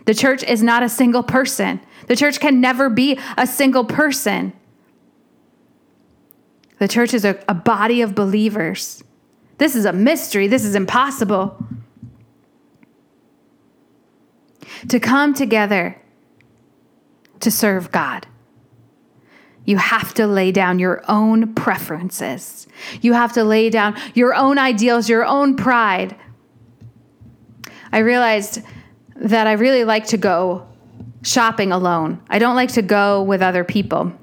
The 0.05 0.13
church 0.13 0.41
is 0.43 0.63
not 0.63 0.83
a 0.83 0.89
single 0.89 1.23
person. 1.23 1.81
The 2.07 2.15
church 2.15 2.39
can 2.39 2.61
never 2.61 2.89
be 2.89 3.19
a 3.37 3.45
single 3.45 3.83
person. 3.83 4.53
The 6.79 6.87
church 6.87 7.13
is 7.13 7.25
a, 7.25 7.43
a 7.49 7.53
body 7.53 8.01
of 8.01 8.15
believers. 8.15 9.03
This 9.57 9.75
is 9.75 9.83
a 9.83 9.91
mystery. 9.91 10.47
This 10.47 10.63
is 10.63 10.75
impossible 10.75 11.61
to 14.87 14.99
come 14.99 15.33
together 15.33 16.01
to 17.39 17.51
serve 17.51 17.91
God. 17.91 18.27
You 19.65 19.77
have 19.77 20.13
to 20.15 20.25
lay 20.25 20.51
down 20.51 20.79
your 20.79 21.03
own 21.07 21.53
preferences. 21.53 22.67
You 23.01 23.13
have 23.13 23.33
to 23.33 23.43
lay 23.43 23.69
down 23.69 23.95
your 24.15 24.33
own 24.33 24.57
ideals, 24.57 25.09
your 25.09 25.25
own 25.25 25.55
pride. 25.55 26.15
I 27.91 27.99
realized 27.99 28.61
that 29.15 29.47
I 29.47 29.53
really 29.53 29.83
like 29.83 30.07
to 30.07 30.17
go 30.17 30.67
shopping 31.21 31.71
alone. 31.71 32.21
I 32.29 32.39
don't 32.39 32.55
like 32.55 32.73
to 32.73 32.81
go 32.81 33.21
with 33.21 33.41
other 33.41 33.63
people. 33.63 34.13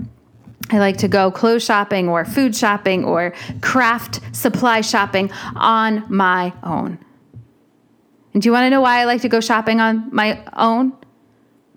I 0.70 0.78
like 0.78 0.96
to 0.98 1.08
go 1.08 1.30
clothes 1.30 1.64
shopping 1.64 2.08
or 2.08 2.24
food 2.24 2.56
shopping 2.56 3.04
or 3.04 3.32
craft 3.60 4.20
supply 4.32 4.80
shopping 4.80 5.30
on 5.54 6.04
my 6.08 6.52
own. 6.64 6.98
And 8.36 8.42
do 8.42 8.50
you 8.50 8.52
want 8.52 8.66
to 8.66 8.70
know 8.70 8.82
why 8.82 9.00
I 9.00 9.04
like 9.04 9.22
to 9.22 9.30
go 9.30 9.40
shopping 9.40 9.80
on 9.80 10.10
my 10.12 10.38
own? 10.52 10.92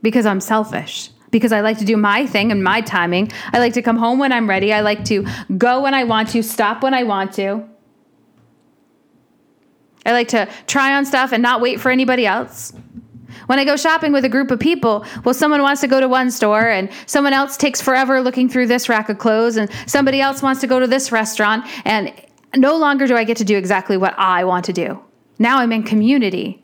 Because 0.01 0.25
I'm 0.25 0.41
selfish. 0.41 1.09
Because 1.31 1.53
I 1.53 1.61
like 1.61 1.77
to 1.77 1.85
do 1.85 1.95
my 1.95 2.25
thing 2.25 2.51
and 2.51 2.61
my 2.61 2.81
timing. 2.81 3.31
I 3.53 3.59
like 3.59 3.71
to 3.75 3.81
come 3.81 3.95
home 3.95 4.19
when 4.19 4.33
I'm 4.33 4.49
ready. 4.49 4.73
I 4.73 4.81
like 4.81 5.05
to 5.05 5.25
go 5.57 5.81
when 5.81 5.93
I 5.93 6.03
want 6.03 6.27
to, 6.31 6.43
stop 6.43 6.83
when 6.83 6.93
I 6.93 7.03
want 7.03 7.31
to. 7.35 7.65
I 10.05 10.11
like 10.11 10.27
to 10.29 10.49
try 10.67 10.95
on 10.95 11.05
stuff 11.05 11.31
and 11.31 11.41
not 11.41 11.61
wait 11.61 11.79
for 11.79 11.91
anybody 11.91 12.25
else. 12.25 12.73
When 13.45 13.57
I 13.57 13.63
go 13.63 13.77
shopping 13.77 14.11
with 14.11 14.25
a 14.25 14.29
group 14.29 14.51
of 14.51 14.59
people, 14.59 15.05
well, 15.23 15.33
someone 15.33 15.61
wants 15.61 15.79
to 15.79 15.87
go 15.87 16.01
to 16.01 16.09
one 16.09 16.29
store 16.29 16.67
and 16.67 16.89
someone 17.05 17.31
else 17.31 17.55
takes 17.55 17.79
forever 17.79 18.19
looking 18.19 18.49
through 18.49 18.67
this 18.67 18.89
rack 18.89 19.07
of 19.07 19.17
clothes 19.17 19.55
and 19.55 19.71
somebody 19.87 20.19
else 20.19 20.41
wants 20.41 20.59
to 20.59 20.67
go 20.67 20.77
to 20.77 20.87
this 20.87 21.09
restaurant. 21.09 21.65
And 21.85 22.13
no 22.57 22.75
longer 22.75 23.07
do 23.07 23.15
I 23.15 23.23
get 23.23 23.37
to 23.37 23.45
do 23.45 23.55
exactly 23.55 23.95
what 23.95 24.13
I 24.17 24.43
want 24.43 24.65
to 24.65 24.73
do. 24.73 25.01
Now 25.39 25.59
I'm 25.59 25.71
in 25.71 25.83
community. 25.83 26.61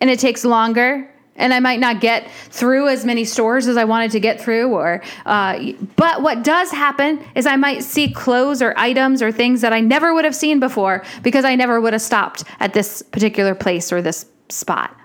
And 0.00 0.08
it 0.08 0.18
takes 0.18 0.44
longer 0.44 1.08
and 1.36 1.54
I 1.54 1.60
might 1.60 1.80
not 1.80 2.00
get 2.00 2.30
through 2.50 2.88
as 2.88 3.04
many 3.04 3.24
stores 3.24 3.66
as 3.66 3.76
I 3.76 3.84
wanted 3.84 4.10
to 4.12 4.20
get 4.20 4.40
through. 4.40 4.72
Or, 4.74 5.02
uh, 5.24 5.72
but 5.96 6.22
what 6.22 6.44
does 6.44 6.70
happen 6.70 7.24
is 7.34 7.46
I 7.46 7.56
might 7.56 7.82
see 7.82 8.12
clothes 8.12 8.60
or 8.60 8.74
items 8.76 9.22
or 9.22 9.32
things 9.32 9.60
that 9.62 9.72
I 9.72 9.80
never 9.80 10.14
would 10.14 10.24
have 10.24 10.34
seen 10.34 10.60
before 10.60 11.04
because 11.22 11.44
I 11.44 11.54
never 11.54 11.80
would 11.80 11.94
have 11.94 12.02
stopped 12.02 12.44
at 12.60 12.74
this 12.74 13.02
particular 13.02 13.54
place 13.54 13.92
or 13.92 14.02
this 14.02 14.26
spot. 14.48 14.96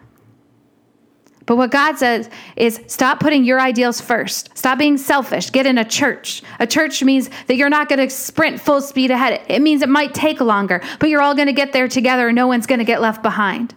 But 1.48 1.56
what 1.56 1.72
God 1.72 1.98
says 1.98 2.30
is 2.58 2.82
stop 2.88 3.22
putting 3.22 3.46
your 3.46 3.60
ideals 3.60 4.02
first. 4.02 4.56
Stop 4.56 4.78
being 4.78 4.98
selfish. 4.98 5.50
Get 5.50 5.66
in 5.66 5.78
a 5.78 5.86
church. 5.86 6.44
A 6.60 6.68
church 6.68 7.02
means 7.02 7.30
that 7.48 7.56
you're 7.56 7.70
not 7.70 7.88
going 7.88 8.00
to 8.00 8.10
sprint 8.14 8.60
full 8.60 8.82
speed 8.82 9.12
ahead. 9.12 9.42
It 9.48 9.62
means 9.62 9.82
it 9.82 9.88
might 9.88 10.14
take 10.14 10.42
longer, 10.42 10.82
but 11.00 11.10
you're 11.10 11.22
all 11.22 11.34
going 11.34 11.48
to 11.48 11.54
get 11.54 11.72
there 11.72 11.88
together 11.88 12.28
and 12.28 12.36
no 12.36 12.48
one's 12.48 12.68
going 12.68 12.80
to 12.80 12.86
get 12.86 13.02
left 13.02 13.24
behind. 13.24 13.74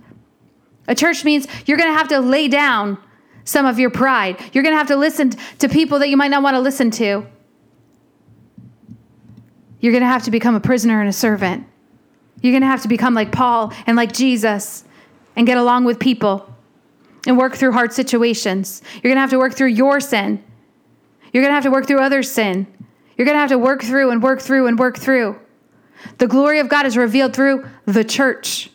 A 0.88 0.96
church 0.96 1.24
means 1.24 1.46
you're 1.64 1.78
going 1.78 1.88
to 1.88 1.96
have 1.96 2.08
to 2.08 2.18
lay 2.18 2.48
down 2.48 2.98
some 3.44 3.66
of 3.66 3.78
your 3.78 3.90
pride. 3.90 4.40
You're 4.52 4.64
going 4.64 4.74
to 4.74 4.78
have 4.78 4.88
to 4.88 4.96
listen 4.96 5.30
to 5.60 5.68
people 5.68 6.00
that 6.00 6.08
you 6.08 6.16
might 6.16 6.32
not 6.32 6.42
want 6.42 6.56
to 6.56 6.60
listen 6.60 6.90
to. 6.92 7.24
You're 9.78 9.92
going 9.92 10.02
to 10.02 10.08
have 10.08 10.24
to 10.24 10.32
become 10.32 10.56
a 10.56 10.60
prisoner 10.60 10.98
and 10.98 11.08
a 11.08 11.12
servant. 11.12 11.68
You're 12.42 12.52
going 12.52 12.62
to 12.62 12.66
have 12.66 12.82
to 12.82 12.88
become 12.88 13.14
like 13.14 13.30
Paul 13.30 13.72
and 13.86 13.96
like 13.96 14.12
Jesus 14.12 14.82
and 15.36 15.46
get 15.46 15.56
along 15.56 15.84
with 15.84 16.00
people 16.00 16.49
and 17.26 17.38
work 17.38 17.54
through 17.54 17.72
hard 17.72 17.92
situations. 17.92 18.82
You're 18.94 19.10
going 19.10 19.16
to 19.16 19.20
have 19.20 19.30
to 19.30 19.38
work 19.38 19.54
through 19.54 19.68
your 19.68 20.00
sin. 20.00 20.42
You're 21.32 21.42
going 21.42 21.50
to 21.50 21.54
have 21.54 21.64
to 21.64 21.70
work 21.70 21.86
through 21.86 22.00
others' 22.00 22.30
sin. 22.30 22.66
You're 23.16 23.26
going 23.26 23.36
to 23.36 23.40
have 23.40 23.50
to 23.50 23.58
work 23.58 23.82
through 23.82 24.10
and 24.10 24.22
work 24.22 24.40
through 24.40 24.66
and 24.66 24.78
work 24.78 24.98
through. 24.98 25.38
The 26.18 26.26
glory 26.26 26.58
of 26.58 26.68
God 26.68 26.86
is 26.86 26.96
revealed 26.96 27.34
through 27.34 27.68
the 27.84 28.04
church. 28.04 28.70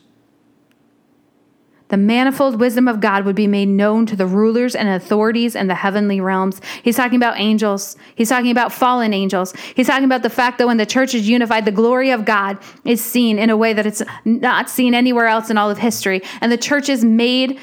The 1.89 1.97
manifold 1.97 2.59
wisdom 2.59 2.87
of 2.87 2.99
God 2.99 3.25
would 3.25 3.35
be 3.35 3.45
made 3.45 3.69
known 3.69 4.07
to 4.07 4.15
the 4.15 4.25
rulers 4.25 4.75
and 4.75 4.89
authorities 4.89 5.55
in 5.55 5.67
the 5.67 5.75
heavenly 5.75 6.19
realms. 6.19 6.59
He's 6.81 6.95
talking 6.95 7.15
about 7.15 7.39
angels. 7.39 7.95
He's 8.15 8.29
talking 8.29 8.49
about 8.49 8.73
fallen 8.73 9.13
angels. 9.13 9.53
He's 9.75 9.85
talking 9.85 10.05
about 10.05 10.23
the 10.23 10.29
fact 10.29 10.57
that 10.57 10.67
when 10.67 10.77
the 10.77 10.85
church 10.85 11.13
is 11.13 11.29
unified, 11.29 11.65
the 11.65 11.71
glory 11.71 12.09
of 12.09 12.25
God 12.25 12.57
is 12.85 13.03
seen 13.03 13.37
in 13.37 13.51
a 13.51 13.57
way 13.57 13.73
that 13.73 13.85
it's 13.85 14.01
not 14.23 14.67
seen 14.67 14.95
anywhere 14.95 15.27
else 15.27 15.51
in 15.51 15.59
all 15.59 15.69
of 15.69 15.77
history. 15.77 16.21
And 16.41 16.51
the 16.51 16.57
church 16.57 16.89
is 16.89 17.05
made 17.05 17.59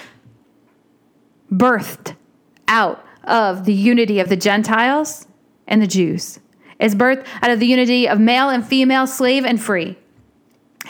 birthed 1.52 2.16
out 2.68 3.04
of 3.24 3.64
the 3.64 3.74
unity 3.74 4.18
of 4.20 4.28
the 4.28 4.36
Gentiles 4.36 5.26
and 5.66 5.82
the 5.82 5.86
Jews. 5.86 6.40
Is 6.78 6.94
birthed 6.96 7.26
out 7.42 7.50
of 7.50 7.60
the 7.60 7.66
unity 7.66 8.08
of 8.08 8.18
male 8.18 8.48
and 8.48 8.66
female, 8.66 9.06
slave 9.06 9.44
and 9.44 9.62
free. 9.62 9.96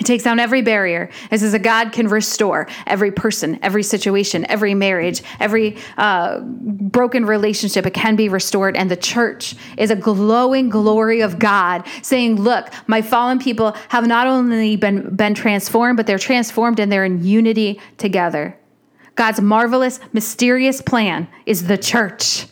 It 0.00 0.04
takes 0.04 0.24
down 0.24 0.40
every 0.40 0.62
barrier. 0.62 1.10
It 1.30 1.40
says 1.40 1.52
that 1.52 1.62
God 1.62 1.92
can 1.92 2.08
restore 2.08 2.66
every 2.86 3.10
person, 3.10 3.58
every 3.60 3.82
situation, 3.82 4.46
every 4.50 4.72
marriage, 4.72 5.22
every 5.38 5.76
uh, 5.98 6.40
broken 6.40 7.26
relationship. 7.26 7.84
It 7.84 7.92
can 7.92 8.16
be 8.16 8.30
restored. 8.30 8.74
And 8.74 8.90
the 8.90 8.96
church 8.96 9.54
is 9.76 9.90
a 9.90 9.96
glowing 9.96 10.70
glory 10.70 11.20
of 11.20 11.38
God 11.38 11.86
saying, 12.00 12.36
Look, 12.36 12.70
my 12.86 13.02
fallen 13.02 13.38
people 13.38 13.76
have 13.90 14.06
not 14.06 14.26
only 14.26 14.76
been, 14.76 15.14
been 15.14 15.34
transformed, 15.34 15.98
but 15.98 16.06
they're 16.06 16.18
transformed 16.18 16.80
and 16.80 16.90
they're 16.90 17.04
in 17.04 17.22
unity 17.22 17.78
together. 17.98 18.56
God's 19.14 19.40
marvelous, 19.40 20.00
mysterious 20.12 20.80
plan 20.80 21.28
is 21.46 21.66
the 21.66 21.78
church. 21.78 22.46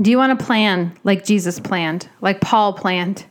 Do 0.00 0.10
you 0.10 0.18
want 0.18 0.38
to 0.38 0.44
plan 0.44 0.98
like 1.04 1.24
Jesus 1.24 1.60
planned, 1.60 2.08
like 2.20 2.40
Paul 2.40 2.72
planned? 2.72 3.26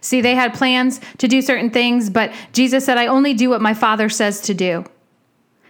See, 0.00 0.20
they 0.20 0.34
had 0.34 0.54
plans 0.54 1.00
to 1.18 1.28
do 1.28 1.42
certain 1.42 1.70
things, 1.70 2.08
but 2.08 2.32
Jesus 2.52 2.84
said, 2.84 2.98
I 2.98 3.06
only 3.06 3.34
do 3.34 3.50
what 3.50 3.60
my 3.60 3.74
Father 3.74 4.08
says 4.08 4.40
to 4.42 4.54
do. 4.54 4.84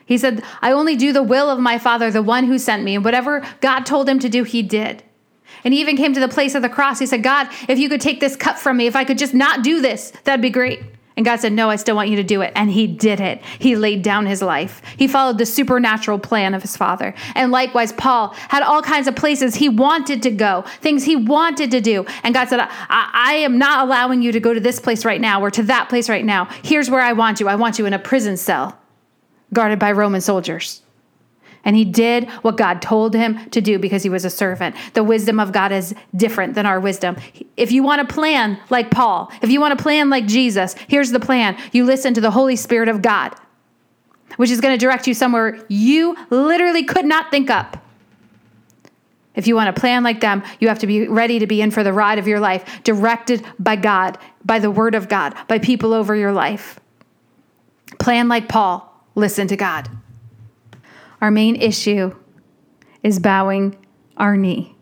He 0.07 0.17
said, 0.17 0.43
I 0.63 0.73
only 0.73 0.97
do 0.97 1.13
the 1.13 1.23
will 1.23 1.51
of 1.51 1.59
my 1.59 1.79
Father, 1.79 2.11
the 2.11 2.23
one 2.23 2.45
who 2.45 2.59
sent 2.59 2.83
me. 2.83 2.95
And 2.95 3.05
whatever 3.05 3.45
God 3.61 3.85
told 3.85 4.09
him 4.09 4.19
to 4.21 4.29
do, 4.29 4.45
he 4.45 4.63
did. 4.63 5.03
And 5.65 5.75
he 5.75 5.81
even 5.81 5.97
came 5.97 6.15
to 6.15 6.21
the 6.21 6.29
place 6.29 6.55
of 6.55 6.63
the 6.63 6.69
cross. 6.69 6.99
He 6.99 7.07
said, 7.07 7.23
God, 7.23 7.49
if 7.69 7.79
you 7.79 7.89
could 7.89 8.01
take 8.01 8.21
this 8.21 8.37
cup 8.37 8.59
from 8.59 8.77
me, 8.77 8.87
if 8.87 8.97
I 8.97 9.05
could 9.05 9.19
just 9.19 9.35
not 9.35 9.63
do 9.63 9.81
this, 9.81 10.13
that'd 10.25 10.41
be 10.41 10.51
great. 10.51 10.83
And 11.19 11.25
God 11.25 11.41
said, 11.41 11.53
No, 11.53 11.69
I 11.69 11.75
still 11.75 11.97
want 11.97 12.11
you 12.11 12.17
to 12.17 12.23
do 12.23 12.43
it. 12.43 12.53
And 12.55 12.71
he 12.71 12.87
did 12.87 13.19
it. 13.19 13.43
He 13.59 13.75
laid 13.75 14.03
down 14.03 14.27
his 14.27 14.41
life. 14.41 14.81
He 14.97 15.09
followed 15.09 15.37
the 15.37 15.47
supernatural 15.47 16.21
plan 16.21 16.55
of 16.55 16.63
his 16.63 16.77
father. 16.77 17.13
And 17.35 17.51
likewise, 17.51 17.93
Paul 17.93 18.29
had 18.49 18.63
all 18.63 18.83
kinds 18.83 19.09
of 19.09 19.17
places 19.17 19.57
he 19.57 19.69
wanted 19.69 20.23
to 20.23 20.31
go, 20.31 20.63
things 20.81 21.03
he 21.03 21.17
wanted 21.17 21.73
to 21.73 21.81
do. 21.81 22.07
And 22.23 22.35
God 22.35 22.49
said, 22.49 22.61
I, 22.61 23.11
I 23.13 23.35
am 23.35 23.59
not 23.59 23.85
allowing 23.85 24.23
you 24.23 24.31
to 24.31 24.39
go 24.39 24.55
to 24.55 24.61
this 24.61 24.79
place 24.79 25.05
right 25.05 25.21
now 25.21 25.43
or 25.43 25.51
to 25.51 25.65
that 25.65 25.89
place 25.89 26.09
right 26.09 26.25
now. 26.25 26.45
Here's 26.63 26.89
where 26.89 27.03
I 27.03 27.15
want 27.15 27.41
you. 27.41 27.49
I 27.49 27.57
want 27.57 27.81
you 27.81 27.87
in 27.87 27.95
a 27.95 27.99
prison 27.99 28.37
cell 28.37 28.79
guarded 29.53 29.81
by 29.81 29.91
Roman 29.91 30.21
soldiers. 30.21 30.83
And 31.65 31.77
he 31.77 31.85
did 31.85 32.29
what 32.43 32.57
God 32.57 32.81
told 32.81 33.15
him 33.15 33.51
to 33.51 33.61
do 33.61 33.79
because 33.79 34.03
he 34.03 34.09
was 34.09 34.25
a 34.25 34.31
servant. 34.31 34.77
The 34.95 35.05
wisdom 35.05 35.41
of 35.41 35.53
God 35.53 35.73
is 35.73 35.95
different 36.15 36.55
than 36.55 36.67
our 36.67 36.81
wisdom. 36.81 37.17
If 37.57 37.73
you 37.73 37.83
want 37.83 38.07
to 38.07 38.15
plan 38.15 38.59
like 38.71 38.91
Paul, 38.91 39.31
if 39.43 39.51
you 39.51 39.61
want 39.61 39.77
to 39.77 39.83
plan 39.83 40.09
like 40.09 40.27
Jesus, 40.27 40.75
here's 40.89 41.11
the 41.11 41.21
plan 41.21 41.57
you 41.73 41.85
listen 41.85 42.15
to 42.15 42.21
the 42.21 42.31
Holy 42.31 42.57
Spirit 42.57 42.89
of 42.89 43.03
God, 43.03 43.35
which 44.37 44.51
is 44.51 44.61
going 44.61 44.77
to 44.77 44.79
direct 44.79 45.07
you 45.07 45.15
somewhere 45.15 45.65
you 45.69 46.17
literally 46.31 46.85
could 46.85 47.05
not 47.05 47.31
think 47.31 47.51
up. 47.51 47.85
If 49.35 49.47
you 49.47 49.55
want 49.55 49.75
to 49.75 49.81
plan 49.81 50.03
like 50.03 50.21
them, 50.21 50.43
you 50.59 50.67
have 50.67 50.81
to 50.81 50.87
be 50.89 51.07
ready 51.07 51.39
to 51.39 51.47
be 51.47 51.63
in 51.63 51.71
for 51.71 51.85
the 51.85 51.93
ride 51.93 52.19
of 52.19 52.27
your 52.27 52.41
life, 52.41 52.83
directed 52.83 53.45
by 53.59 53.77
God, 53.77 54.19
by 54.45 54.59
the 54.59 54.71
word 54.71 54.97
of 54.97 55.09
God, 55.09 55.35
by 55.47 55.61
people 55.61 55.93
over 55.93 56.17
your 56.17 56.33
life. 56.33 56.81
Plan 58.01 58.27
like 58.27 58.49
Paul, 58.49 58.93
listen 59.15 59.47
to 59.47 59.57
God. 59.57 59.89
Our 61.21 61.31
main 61.31 61.57
issue 61.57 62.15
is 63.03 63.19
bowing 63.19 63.77
our 64.17 64.37
knee. 64.37 64.77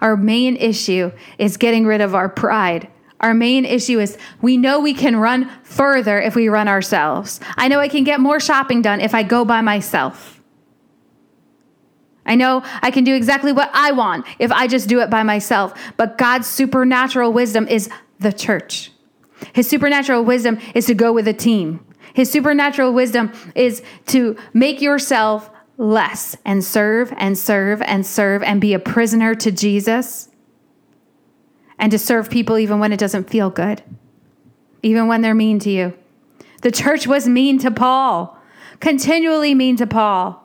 Our 0.00 0.16
main 0.16 0.56
issue 0.56 1.12
is 1.38 1.56
getting 1.56 1.86
rid 1.86 2.00
of 2.00 2.14
our 2.14 2.28
pride. 2.28 2.88
Our 3.20 3.34
main 3.34 3.64
issue 3.64 4.00
is 4.00 4.18
we 4.40 4.56
know 4.56 4.80
we 4.80 4.94
can 4.94 5.16
run 5.16 5.50
further 5.62 6.20
if 6.20 6.34
we 6.34 6.48
run 6.48 6.68
ourselves. 6.68 7.40
I 7.56 7.68
know 7.68 7.78
I 7.78 7.88
can 7.88 8.04
get 8.04 8.20
more 8.20 8.40
shopping 8.40 8.82
done 8.82 9.00
if 9.00 9.14
I 9.14 9.22
go 9.22 9.44
by 9.44 9.60
myself. 9.60 10.40
I 12.24 12.34
know 12.34 12.62
I 12.82 12.90
can 12.90 13.04
do 13.04 13.14
exactly 13.14 13.52
what 13.52 13.70
I 13.72 13.92
want 13.92 14.26
if 14.38 14.52
I 14.52 14.66
just 14.66 14.88
do 14.88 15.00
it 15.00 15.10
by 15.10 15.22
myself. 15.22 15.72
But 15.96 16.18
God's 16.18 16.46
supernatural 16.46 17.32
wisdom 17.32 17.66
is 17.68 17.88
the 18.18 18.32
church. 18.32 18.92
His 19.52 19.68
supernatural 19.68 20.24
wisdom 20.24 20.58
is 20.74 20.86
to 20.86 20.94
go 20.94 21.12
with 21.12 21.26
a 21.26 21.32
team. 21.32 21.84
His 22.14 22.30
supernatural 22.30 22.92
wisdom 22.92 23.32
is 23.54 23.82
to 24.06 24.36
make 24.52 24.80
yourself 24.80 25.50
less 25.82 26.36
and 26.44 26.64
serve 26.64 27.12
and 27.16 27.36
serve 27.36 27.82
and 27.82 28.06
serve 28.06 28.42
and 28.44 28.60
be 28.60 28.72
a 28.72 28.78
prisoner 28.78 29.34
to 29.34 29.50
Jesus 29.50 30.28
and 31.76 31.90
to 31.90 31.98
serve 31.98 32.30
people 32.30 32.56
even 32.56 32.78
when 32.78 32.92
it 32.92 33.00
doesn't 33.00 33.28
feel 33.28 33.50
good, 33.50 33.82
even 34.82 35.08
when 35.08 35.22
they're 35.22 35.34
mean 35.34 35.58
to 35.58 35.70
you. 35.70 35.92
The 36.62 36.70
church 36.70 37.08
was 37.08 37.28
mean 37.28 37.58
to 37.58 37.70
Paul, 37.72 38.38
continually 38.78 39.54
mean 39.54 39.76
to 39.76 39.86
Paul. 39.86 40.38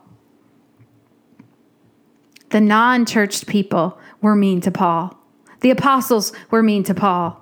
The 2.50 2.62
non 2.62 3.06
churched 3.06 3.45
people 3.45 4.00
were 4.21 4.36
mean 4.36 4.62
to 4.62 4.71
Paul. 4.71 5.15
The 5.60 5.69
apostles 5.69 6.34
were 6.50 6.63
mean 6.63 6.84
to 6.86 6.95
Paul. 6.95 7.39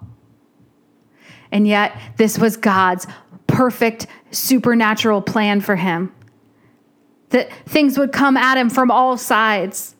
And 1.51 1.65
yet, 1.65 1.97
this 2.17 2.38
was 2.38 2.58
God's 2.58 3.08
perfect 3.47 4.08
supernatural 4.31 5.21
plan 5.21 5.62
for 5.62 5.77
him 5.77 6.12
that 7.35 7.51
things 7.65 7.97
would 7.97 8.13
come 8.13 8.37
at 8.37 8.57
him 8.57 8.69
from 8.69 8.89
all 8.89 9.17
sides. 9.17 9.95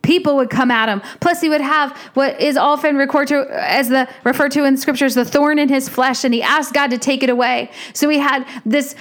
People 0.00 0.36
would 0.36 0.48
come 0.48 0.70
at 0.70 0.88
him. 0.88 1.02
Plus, 1.20 1.42
he 1.42 1.50
would 1.50 1.60
have 1.60 1.94
what 2.14 2.40
is 2.40 2.56
often 2.56 2.96
referred 2.96 3.28
to 3.28 3.46
as 3.50 3.90
the 3.90 4.08
referred 4.24 4.52
to 4.52 4.64
in 4.64 4.78
scriptures, 4.78 5.14
the 5.14 5.26
thorn 5.26 5.58
in 5.58 5.68
his 5.68 5.88
flesh, 5.88 6.24
and 6.24 6.32
he 6.32 6.42
asked 6.42 6.72
God 6.72 6.90
to 6.90 6.98
take 6.98 7.22
it 7.22 7.28
away. 7.28 7.70
So 7.92 8.08
he 8.08 8.18
had 8.18 8.48
this 8.64 8.94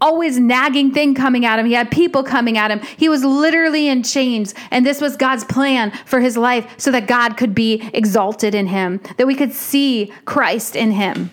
always 0.00 0.38
nagging 0.38 0.92
thing 0.92 1.14
coming 1.14 1.44
at 1.44 1.58
him. 1.58 1.66
He 1.66 1.74
had 1.74 1.90
people 1.90 2.22
coming 2.22 2.56
at 2.56 2.70
him. 2.70 2.80
He 2.96 3.10
was 3.10 3.22
literally 3.22 3.86
in 3.86 4.02
chains. 4.02 4.54
And 4.70 4.86
this 4.86 5.02
was 5.02 5.14
God's 5.18 5.44
plan 5.44 5.90
for 6.06 6.20
his 6.20 6.38
life 6.38 6.66
so 6.78 6.90
that 6.92 7.06
God 7.06 7.36
could 7.36 7.54
be 7.54 7.90
exalted 7.92 8.54
in 8.54 8.68
him, 8.68 9.00
that 9.18 9.26
we 9.26 9.34
could 9.34 9.52
see 9.52 10.10
Christ 10.24 10.74
in 10.74 10.92
him. 10.92 11.30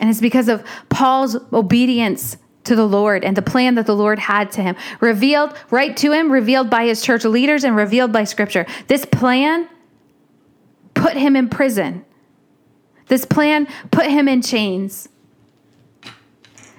And 0.00 0.10
it's 0.10 0.20
because 0.20 0.48
of 0.48 0.64
Paul's 0.88 1.36
obedience 1.52 2.36
to 2.64 2.74
the 2.74 2.86
Lord 2.86 3.24
and 3.24 3.36
the 3.36 3.42
plan 3.42 3.74
that 3.74 3.86
the 3.86 3.94
Lord 3.94 4.18
had 4.18 4.50
to 4.52 4.62
him, 4.62 4.76
revealed 5.00 5.56
right 5.70 5.96
to 5.98 6.12
him, 6.12 6.32
revealed 6.32 6.70
by 6.70 6.86
his 6.86 7.02
church 7.02 7.24
leaders, 7.24 7.62
and 7.62 7.76
revealed 7.76 8.12
by 8.12 8.24
scripture. 8.24 8.66
This 8.88 9.04
plan 9.04 9.68
put 10.94 11.16
him 11.16 11.36
in 11.36 11.48
prison. 11.48 12.04
This 13.08 13.24
plan 13.24 13.68
put 13.90 14.06
him 14.06 14.28
in 14.28 14.40
chains. 14.40 15.08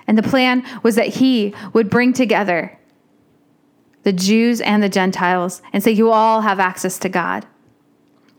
And 0.07 0.17
the 0.17 0.23
plan 0.23 0.65
was 0.83 0.95
that 0.95 1.07
he 1.07 1.53
would 1.73 1.89
bring 1.89 2.13
together 2.13 2.77
the 4.03 4.13
Jews 4.13 4.61
and 4.61 4.81
the 4.81 4.89
Gentiles 4.89 5.61
and 5.73 5.83
say, 5.83 5.91
You 5.91 6.11
all 6.11 6.41
have 6.41 6.59
access 6.59 6.99
to 6.99 7.09
God. 7.09 7.45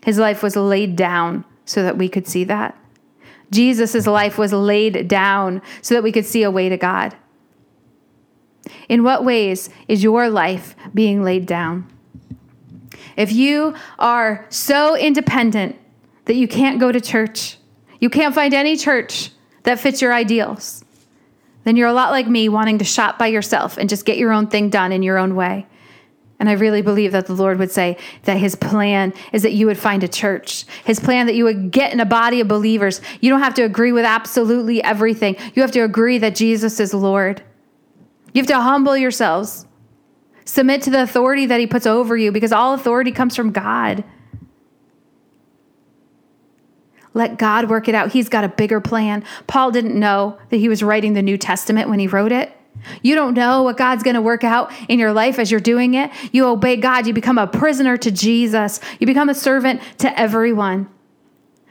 His 0.04 0.18
life 0.18 0.42
was 0.42 0.54
laid 0.54 0.94
down 0.94 1.44
so 1.64 1.82
that 1.82 1.98
we 1.98 2.08
could 2.08 2.28
see 2.28 2.44
that. 2.44 2.78
Jesus' 3.50 4.06
life 4.06 4.38
was 4.38 4.52
laid 4.52 5.09
down 5.09 5.62
so 5.82 5.94
that 5.94 6.02
we 6.02 6.12
could 6.12 6.26
see 6.26 6.42
a 6.42 6.50
way 6.50 6.68
to 6.68 6.76
God. 6.76 7.16
In 8.88 9.04
what 9.04 9.24
ways 9.24 9.70
is 9.88 10.02
your 10.02 10.28
life 10.28 10.74
being 10.92 11.22
laid 11.22 11.46
down? 11.46 11.90
If 13.16 13.32
you 13.32 13.74
are 13.98 14.46
so 14.48 14.96
independent 14.96 15.78
that 16.26 16.35
you 16.35 16.48
can't 16.48 16.80
go 16.80 16.92
to 16.92 17.00
church, 17.00 17.59
you 18.00 18.11
can't 18.11 18.35
find 18.35 18.52
any 18.52 18.76
church 18.76 19.30
that 19.62 19.80
fits 19.80 20.02
your 20.02 20.12
ideals, 20.12 20.85
then 21.64 21.76
you're 21.76 21.88
a 21.88 21.92
lot 21.92 22.11
like 22.11 22.28
me 22.28 22.48
wanting 22.48 22.78
to 22.78 22.85
shop 22.85 23.18
by 23.18 23.26
yourself 23.26 23.76
and 23.76 23.88
just 23.88 24.04
get 24.04 24.18
your 24.18 24.32
own 24.32 24.46
thing 24.46 24.70
done 24.70 24.92
in 24.92 25.02
your 25.02 25.18
own 25.18 25.35
way. 25.35 25.66
And 26.38 26.51
I 26.51 26.53
really 26.53 26.83
believe 26.83 27.12
that 27.12 27.27
the 27.27 27.33
Lord 27.33 27.59
would 27.59 27.70
say 27.70 27.96
that 28.25 28.37
his 28.37 28.55
plan 28.55 29.14
is 29.33 29.42
that 29.42 29.55
you 29.55 29.66
would 29.66 29.79
find 29.79 30.05
a 30.05 30.09
church. 30.09 30.66
His 30.85 31.01
plan 31.01 31.27
that 31.27 31.35
you 31.35 31.44
would 31.44 31.70
get 31.70 31.92
in 31.92 32.01
a 32.01 32.05
body 32.05 32.40
of 32.40 32.49
believers. 32.49 33.01
You 33.20 33.31
don't 33.31 33.40
have 33.40 33.55
to 33.55 33.62
agree 33.62 33.92
with 33.92 34.05
absolutely 34.05 34.83
everything. 34.83 35.37
You 35.55 35.62
have 35.62 35.70
to 35.72 35.81
agree 35.81 36.18
that 36.18 36.35
Jesus 36.35 36.79
is 36.79 36.92
Lord. 36.92 37.42
You 38.35 38.42
have 38.42 38.49
to 38.49 38.61
humble 38.61 38.96
yourselves. 38.96 39.66
Submit 40.44 40.83
to 40.83 40.90
the 40.90 41.03
authority 41.03 41.46
that 41.46 41.59
he 41.59 41.66
puts 41.66 41.87
over 41.87 42.16
you 42.16 42.31
because 42.33 42.53
all 42.53 42.75
authority 42.75 43.12
comes 43.12 43.35
from 43.35 43.51
God. 43.51 44.05
Let 47.14 47.38
God 47.38 47.70
work 47.70 47.88
it 47.88 47.94
out. 47.94 48.12
He's 48.12 48.29
got 48.29 48.44
a 48.44 48.49
bigger 48.49 48.79
plan. 48.79 49.25
Paul 49.46 49.70
didn't 49.70 49.99
know 49.99 50.38
that 50.51 50.59
he 50.59 50.68
was 50.68 50.83
writing 50.83 51.14
the 51.14 51.22
New 51.22 51.38
Testament 51.38 51.88
when 51.88 51.99
he 51.99 52.07
wrote 52.07 52.31
it. 52.31 52.53
You 53.02 53.14
don't 53.14 53.34
know 53.34 53.62
what 53.62 53.76
God's 53.76 54.02
going 54.02 54.14
to 54.14 54.22
work 54.22 54.44
out 54.44 54.72
in 54.88 54.98
your 54.98 55.12
life 55.12 55.38
as 55.38 55.50
you're 55.50 55.60
doing 55.60 55.94
it. 55.94 56.10
You 56.32 56.46
obey 56.46 56.76
God. 56.76 57.06
You 57.06 57.12
become 57.12 57.38
a 57.38 57.46
prisoner 57.46 57.96
to 57.96 58.10
Jesus. 58.10 58.80
You 58.98 59.06
become 59.06 59.28
a 59.28 59.34
servant 59.34 59.80
to 59.98 60.18
everyone. 60.18 60.88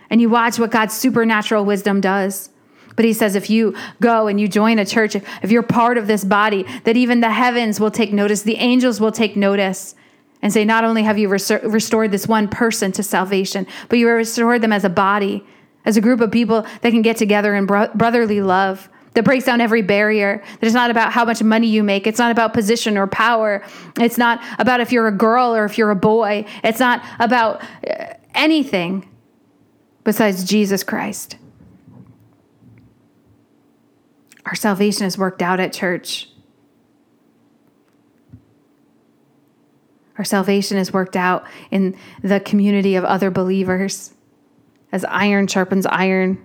And 0.09 0.21
you 0.21 0.29
watch 0.29 0.59
what 0.59 0.71
God's 0.71 0.93
supernatural 0.93 1.65
wisdom 1.65 2.01
does. 2.01 2.49
But 2.95 3.05
he 3.05 3.13
says, 3.13 3.35
if 3.35 3.49
you 3.49 3.75
go 3.99 4.27
and 4.27 4.39
you 4.39 4.47
join 4.47 4.79
a 4.79 4.85
church, 4.85 5.15
if 5.15 5.51
you're 5.51 5.63
part 5.63 5.97
of 5.97 6.07
this 6.07 6.23
body, 6.23 6.65
that 6.83 6.95
even 6.95 7.19
the 7.19 7.31
heavens 7.31 7.79
will 7.79 7.91
take 7.91 8.13
notice, 8.13 8.43
the 8.43 8.55
angels 8.55 9.01
will 9.01 9.11
take 9.11 9.35
notice 9.35 9.95
and 10.41 10.53
say, 10.53 10.63
not 10.63 10.83
only 10.83 11.03
have 11.03 11.17
you 11.17 11.27
restored 11.27 12.11
this 12.11 12.27
one 12.27 12.47
person 12.47 12.91
to 12.93 13.03
salvation, 13.03 13.67
but 13.89 13.99
you 13.99 14.07
restored 14.07 14.61
them 14.61 14.71
as 14.71 14.85
a 14.85 14.89
body, 14.89 15.43
as 15.83 15.97
a 15.97 16.01
group 16.01 16.21
of 16.21 16.31
people 16.31 16.61
that 16.81 16.91
can 16.91 17.01
get 17.01 17.17
together 17.17 17.55
in 17.55 17.65
bro- 17.65 17.89
brotherly 17.95 18.41
love 18.41 18.89
that 19.15 19.23
breaks 19.23 19.45
down 19.45 19.62
every 19.62 19.82
barrier. 19.82 20.43
That 20.60 20.63
it's 20.63 20.73
not 20.73 20.91
about 20.91 21.12
how 21.12 21.25
much 21.25 21.41
money 21.41 21.67
you 21.67 21.84
make. 21.84 22.06
It's 22.06 22.19
not 22.19 22.32
about 22.32 22.54
position 22.54 22.97
or 22.97 23.08
power. 23.08 23.63
It's 23.99 24.17
not 24.17 24.41
about 24.60 24.82
if 24.82 24.91
you're 24.91 25.08
a 25.08 25.12
girl 25.12 25.56
or 25.56 25.65
if 25.65 25.78
you're 25.78 25.91
a 25.91 25.95
boy. 25.95 26.45
It's 26.63 26.80
not 26.80 27.04
about 27.19 27.63
uh, 27.89 28.13
anything 28.36 29.10
besides 30.04 30.43
Jesus 30.43 30.84
Christ. 30.84 31.38
Our 34.45 34.56
salvation 34.56 35.08
is 35.08 35.17
worked 35.17 35.41
out 35.41 35.60
at 35.60 35.73
church. 35.73 36.30
Our 40.17 40.23
salvation 40.23 40.78
is 40.78 40.93
worked 40.93 41.15
out 41.15 41.45
in 41.71 41.97
the 42.21 42.39
community 42.39 42.95
of 42.95 43.04
other 43.04 43.32
believers 43.32 44.13
as 44.91 45.04
iron 45.06 45.47
sharpens 45.47 45.86
iron 45.86 46.44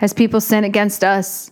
as 0.00 0.12
people 0.12 0.40
sin 0.40 0.64
against 0.64 1.04
us. 1.04 1.50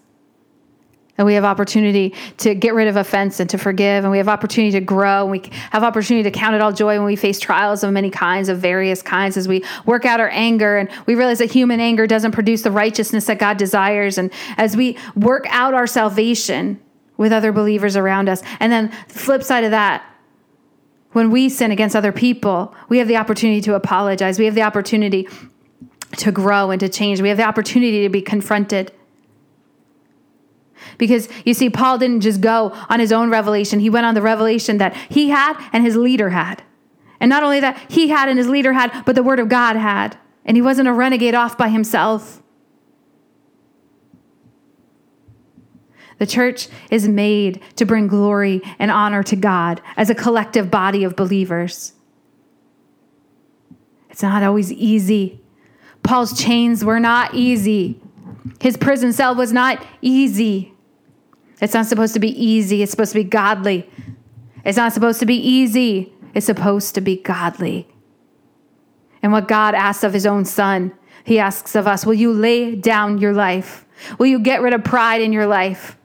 And 1.16 1.26
we 1.26 1.34
have 1.34 1.44
opportunity 1.44 2.14
to 2.38 2.54
get 2.54 2.74
rid 2.74 2.86
of 2.86 2.94
offense 2.94 3.40
and 3.40 3.50
to 3.50 3.58
forgive. 3.58 4.04
And 4.04 4.12
we 4.12 4.18
have 4.18 4.28
opportunity 4.28 4.70
to 4.72 4.80
grow. 4.80 5.22
And 5.22 5.32
we 5.32 5.50
have 5.72 5.82
opportunity 5.82 6.22
to 6.30 6.30
count 6.30 6.54
it 6.54 6.60
all 6.60 6.72
joy 6.72 6.96
when 6.96 7.06
we 7.06 7.16
face 7.16 7.40
trials 7.40 7.82
of 7.82 7.92
many 7.92 8.08
kinds, 8.08 8.48
of 8.48 8.58
various 8.58 9.02
kinds, 9.02 9.36
as 9.36 9.48
we 9.48 9.64
work 9.84 10.04
out 10.06 10.20
our 10.20 10.28
anger. 10.28 10.78
And 10.78 10.88
we 11.06 11.16
realize 11.16 11.38
that 11.38 11.50
human 11.50 11.80
anger 11.80 12.06
doesn't 12.06 12.30
produce 12.30 12.62
the 12.62 12.70
righteousness 12.70 13.24
that 13.24 13.40
God 13.40 13.56
desires. 13.56 14.16
And 14.16 14.32
as 14.56 14.76
we 14.76 14.96
work 15.16 15.44
out 15.48 15.74
our 15.74 15.88
salvation 15.88 16.80
with 17.16 17.32
other 17.32 17.50
believers 17.50 17.96
around 17.96 18.28
us. 18.28 18.42
And 18.60 18.72
then 18.72 18.92
the 19.08 19.14
flip 19.14 19.42
side 19.42 19.64
of 19.64 19.72
that, 19.72 20.04
when 21.12 21.30
we 21.30 21.48
sin 21.48 21.72
against 21.72 21.96
other 21.96 22.12
people, 22.12 22.74
we 22.88 22.98
have 22.98 23.08
the 23.08 23.16
opportunity 23.16 23.60
to 23.62 23.74
apologize. 23.74 24.38
We 24.38 24.44
have 24.44 24.54
the 24.54 24.62
opportunity 24.62 25.28
to 26.16 26.32
grow 26.32 26.70
and 26.70 26.80
to 26.80 26.88
change. 26.88 27.20
We 27.20 27.28
have 27.28 27.36
the 27.36 27.44
opportunity 27.44 28.02
to 28.02 28.08
be 28.08 28.22
confronted. 28.22 28.92
Because 30.96 31.28
you 31.44 31.54
see, 31.54 31.70
Paul 31.70 31.98
didn't 31.98 32.22
just 32.22 32.40
go 32.40 32.72
on 32.88 33.00
his 33.00 33.12
own 33.12 33.30
revelation, 33.30 33.80
he 33.80 33.90
went 33.90 34.06
on 34.06 34.14
the 34.14 34.22
revelation 34.22 34.78
that 34.78 34.96
he 34.96 35.28
had 35.28 35.58
and 35.72 35.84
his 35.84 35.96
leader 35.96 36.30
had. 36.30 36.62
And 37.20 37.28
not 37.28 37.42
only 37.42 37.60
that 37.60 37.78
he 37.90 38.08
had 38.08 38.28
and 38.28 38.38
his 38.38 38.48
leader 38.48 38.72
had, 38.72 39.04
but 39.04 39.14
the 39.14 39.22
word 39.22 39.40
of 39.40 39.48
God 39.48 39.76
had. 39.76 40.16
And 40.44 40.56
he 40.56 40.62
wasn't 40.62 40.88
a 40.88 40.92
renegade 40.92 41.34
off 41.34 41.58
by 41.58 41.68
himself. 41.68 42.42
The 46.18 46.26
church 46.26 46.68
is 46.90 47.08
made 47.08 47.62
to 47.76 47.84
bring 47.84 48.08
glory 48.08 48.60
and 48.78 48.90
honor 48.90 49.22
to 49.24 49.36
God 49.36 49.80
as 49.96 50.10
a 50.10 50.14
collective 50.14 50.70
body 50.70 51.04
of 51.04 51.16
believers. 51.16 51.92
It's 54.10 54.22
not 54.22 54.42
always 54.42 54.72
easy. 54.72 55.40
Paul's 56.08 56.32
chains 56.42 56.82
were 56.82 56.98
not 56.98 57.34
easy. 57.34 58.00
His 58.62 58.78
prison 58.78 59.12
cell 59.12 59.34
was 59.34 59.52
not 59.52 59.84
easy. 60.00 60.72
It's 61.60 61.74
not 61.74 61.84
supposed 61.84 62.14
to 62.14 62.18
be 62.18 62.30
easy, 62.30 62.82
it's 62.82 62.90
supposed 62.90 63.12
to 63.12 63.18
be 63.18 63.28
godly. 63.28 63.90
It's 64.64 64.78
not 64.78 64.94
supposed 64.94 65.20
to 65.20 65.26
be 65.26 65.36
easy, 65.36 66.10
it's 66.32 66.46
supposed 66.46 66.94
to 66.94 67.02
be 67.02 67.16
godly. 67.16 67.88
And 69.22 69.32
what 69.32 69.48
God 69.48 69.74
asks 69.74 70.02
of 70.02 70.14
his 70.14 70.24
own 70.24 70.46
son, 70.46 70.94
he 71.24 71.38
asks 71.38 71.74
of 71.74 71.86
us 71.86 72.06
Will 72.06 72.14
you 72.14 72.32
lay 72.32 72.74
down 72.74 73.18
your 73.18 73.34
life? 73.34 73.84
Will 74.18 74.28
you 74.28 74.38
get 74.38 74.62
rid 74.62 74.72
of 74.72 74.82
pride 74.82 75.20
in 75.20 75.30
your 75.30 75.46
life? 75.46 75.98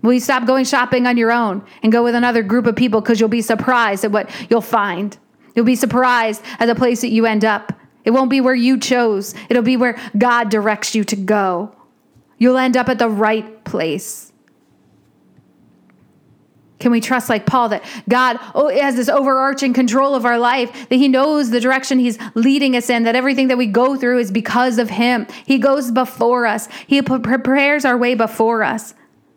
Will 0.00 0.14
you 0.14 0.20
stop 0.20 0.46
going 0.46 0.64
shopping 0.64 1.06
on 1.06 1.18
your 1.18 1.32
own 1.32 1.66
and 1.82 1.92
go 1.92 2.02
with 2.02 2.14
another 2.14 2.42
group 2.42 2.66
of 2.66 2.76
people 2.76 3.02
because 3.02 3.20
you'll 3.20 3.28
be 3.28 3.42
surprised 3.42 4.06
at 4.06 4.10
what 4.10 4.30
you'll 4.48 4.62
find? 4.62 5.18
You'll 5.54 5.66
be 5.66 5.76
surprised 5.76 6.42
at 6.58 6.64
the 6.64 6.74
place 6.74 7.02
that 7.02 7.10
you 7.10 7.26
end 7.26 7.44
up. 7.44 7.74
It 8.04 8.10
won't 8.12 8.30
be 8.30 8.40
where 8.40 8.54
you 8.54 8.78
chose, 8.78 9.34
it'll 9.48 9.62
be 9.62 9.76
where 9.76 9.98
God 10.16 10.48
directs 10.48 10.94
you 10.94 11.04
to 11.04 11.16
go. 11.16 11.74
You'll 12.38 12.56
end 12.56 12.76
up 12.76 12.88
at 12.88 12.98
the 12.98 13.08
right 13.08 13.64
place. 13.64 14.30
Can 16.80 16.90
we 16.90 17.02
trust, 17.02 17.28
like 17.28 17.44
Paul, 17.44 17.68
that 17.68 17.84
God 18.08 18.38
oh, 18.54 18.68
has 18.68 18.96
this 18.96 19.10
overarching 19.10 19.74
control 19.74 20.14
of 20.14 20.24
our 20.24 20.38
life, 20.38 20.88
that 20.88 20.96
He 20.96 21.08
knows 21.08 21.50
the 21.50 21.60
direction 21.60 21.98
He's 21.98 22.18
leading 22.34 22.74
us 22.74 22.88
in, 22.88 23.02
that 23.02 23.14
everything 23.14 23.48
that 23.48 23.58
we 23.58 23.66
go 23.66 23.96
through 23.96 24.18
is 24.18 24.32
because 24.32 24.78
of 24.78 24.88
Him? 24.88 25.26
He 25.44 25.58
goes 25.58 25.90
before 25.90 26.46
us, 26.46 26.68
He 26.86 27.02
prepares 27.02 27.84
our 27.84 27.98
way 27.98 28.14
before 28.14 28.64
us. 28.64 28.94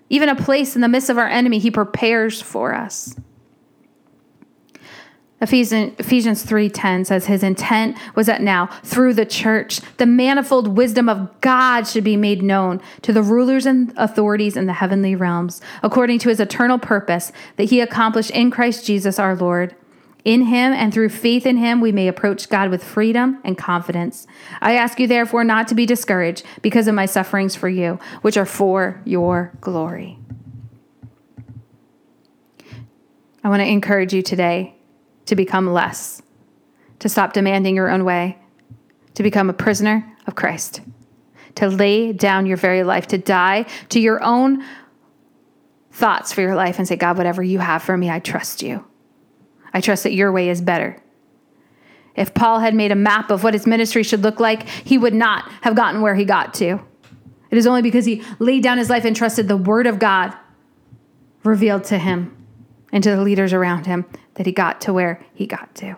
Even 0.09 0.29
a 0.29 0.35
place 0.35 0.75
in 0.75 0.81
the 0.81 0.87
midst 0.87 1.09
of 1.09 1.17
our 1.17 1.27
enemy, 1.27 1.59
He 1.59 1.69
prepares 1.69 2.41
for 2.41 2.73
us. 2.73 3.13
Ephesians, 5.43 5.93
Ephesians 5.99 6.43
3:10 6.43 7.03
says 7.03 7.25
his 7.25 7.43
intent 7.43 7.97
was 8.15 8.27
that 8.27 8.41
now 8.41 8.67
through 8.81 9.13
the 9.13 9.25
church 9.25 9.81
the 9.97 10.05
manifold 10.05 10.77
wisdom 10.77 11.09
of 11.09 11.29
God 11.41 11.85
should 11.85 12.05
be 12.05 12.15
made 12.15 12.41
known 12.41 12.79
to 13.01 13.11
the 13.11 13.21
rulers 13.21 13.65
and 13.65 13.93
authorities 13.97 14.55
in 14.55 14.67
the 14.67 14.73
heavenly 14.73 15.15
realms 15.15 15.59
according 15.83 16.19
to 16.19 16.29
his 16.29 16.39
eternal 16.39 16.79
purpose 16.79 17.33
that 17.57 17.65
he 17.65 17.81
accomplished 17.81 18.31
in 18.31 18.51
Christ 18.51 18.85
Jesus 18.85 19.19
our 19.19 19.35
Lord. 19.35 19.75
In 20.23 20.43
him 20.43 20.71
and 20.71 20.93
through 20.93 21.09
faith 21.09 21.45
in 21.45 21.57
him 21.57 21.81
we 21.81 21.91
may 21.91 22.07
approach 22.07 22.47
God 22.47 22.69
with 22.69 22.81
freedom 22.81 23.39
and 23.43 23.57
confidence. 23.57 24.25
I 24.61 24.75
ask 24.75 24.97
you 24.97 25.07
therefore 25.07 25.43
not 25.43 25.67
to 25.67 25.75
be 25.75 25.85
discouraged 25.85 26.45
because 26.61 26.87
of 26.87 26.95
my 26.95 27.05
sufferings 27.05 27.53
for 27.53 27.67
you, 27.67 27.99
which 28.21 28.37
are 28.37 28.45
for 28.45 29.01
your 29.03 29.51
glory. 29.59 30.17
I 33.43 33.49
want 33.49 33.59
to 33.59 33.67
encourage 33.67 34.13
you 34.13 34.21
today 34.21 34.75
to 35.25 35.35
become 35.35 35.71
less, 35.71 36.21
to 36.99 37.09
stop 37.09 37.33
demanding 37.33 37.75
your 37.75 37.89
own 37.89 38.05
way, 38.05 38.37
to 39.15 39.23
become 39.23 39.49
a 39.49 39.53
prisoner 39.53 40.15
of 40.27 40.35
Christ, 40.35 40.81
to 41.55 41.67
lay 41.67 42.13
down 42.13 42.45
your 42.45 42.57
very 42.57 42.83
life, 42.83 43.07
to 43.07 43.17
die 43.17 43.65
to 43.89 43.99
your 43.99 44.23
own 44.23 44.63
thoughts 45.91 46.33
for 46.33 46.41
your 46.41 46.55
life 46.55 46.79
and 46.79 46.87
say, 46.87 46.95
God, 46.95 47.17
whatever 47.17 47.43
you 47.43 47.59
have 47.59 47.83
for 47.83 47.95
me, 47.95 48.09
I 48.09 48.19
trust 48.19 48.63
you. 48.63 48.85
I 49.73 49.81
trust 49.81 50.03
that 50.03 50.13
your 50.13 50.31
way 50.31 50.49
is 50.49 50.61
better. 50.61 50.97
If 52.15 52.33
Paul 52.33 52.59
had 52.59 52.75
made 52.75 52.91
a 52.91 52.95
map 52.95 53.31
of 53.31 53.43
what 53.43 53.53
his 53.53 53.65
ministry 53.65 54.03
should 54.03 54.21
look 54.21 54.39
like, 54.39 54.67
he 54.67 54.97
would 54.97 55.13
not 55.13 55.49
have 55.61 55.75
gotten 55.75 56.01
where 56.01 56.15
he 56.15 56.25
got 56.25 56.53
to. 56.55 56.79
It 57.49 57.57
is 57.57 57.67
only 57.67 57.81
because 57.81 58.05
he 58.05 58.23
laid 58.39 58.63
down 58.63 58.77
his 58.77 58.89
life 58.89 59.05
and 59.05 59.15
trusted 59.15 59.47
the 59.47 59.57
word 59.57 59.87
of 59.87 59.99
God 59.99 60.35
revealed 61.43 61.83
to 61.85 61.97
him 61.97 62.35
and 62.91 63.03
to 63.03 63.11
the 63.11 63.21
leaders 63.21 63.53
around 63.53 63.85
him 63.85 64.05
that 64.35 64.45
he 64.45 64.51
got 64.51 64.81
to 64.81 64.93
where 64.93 65.23
he 65.33 65.45
got 65.45 65.73
to. 65.75 65.95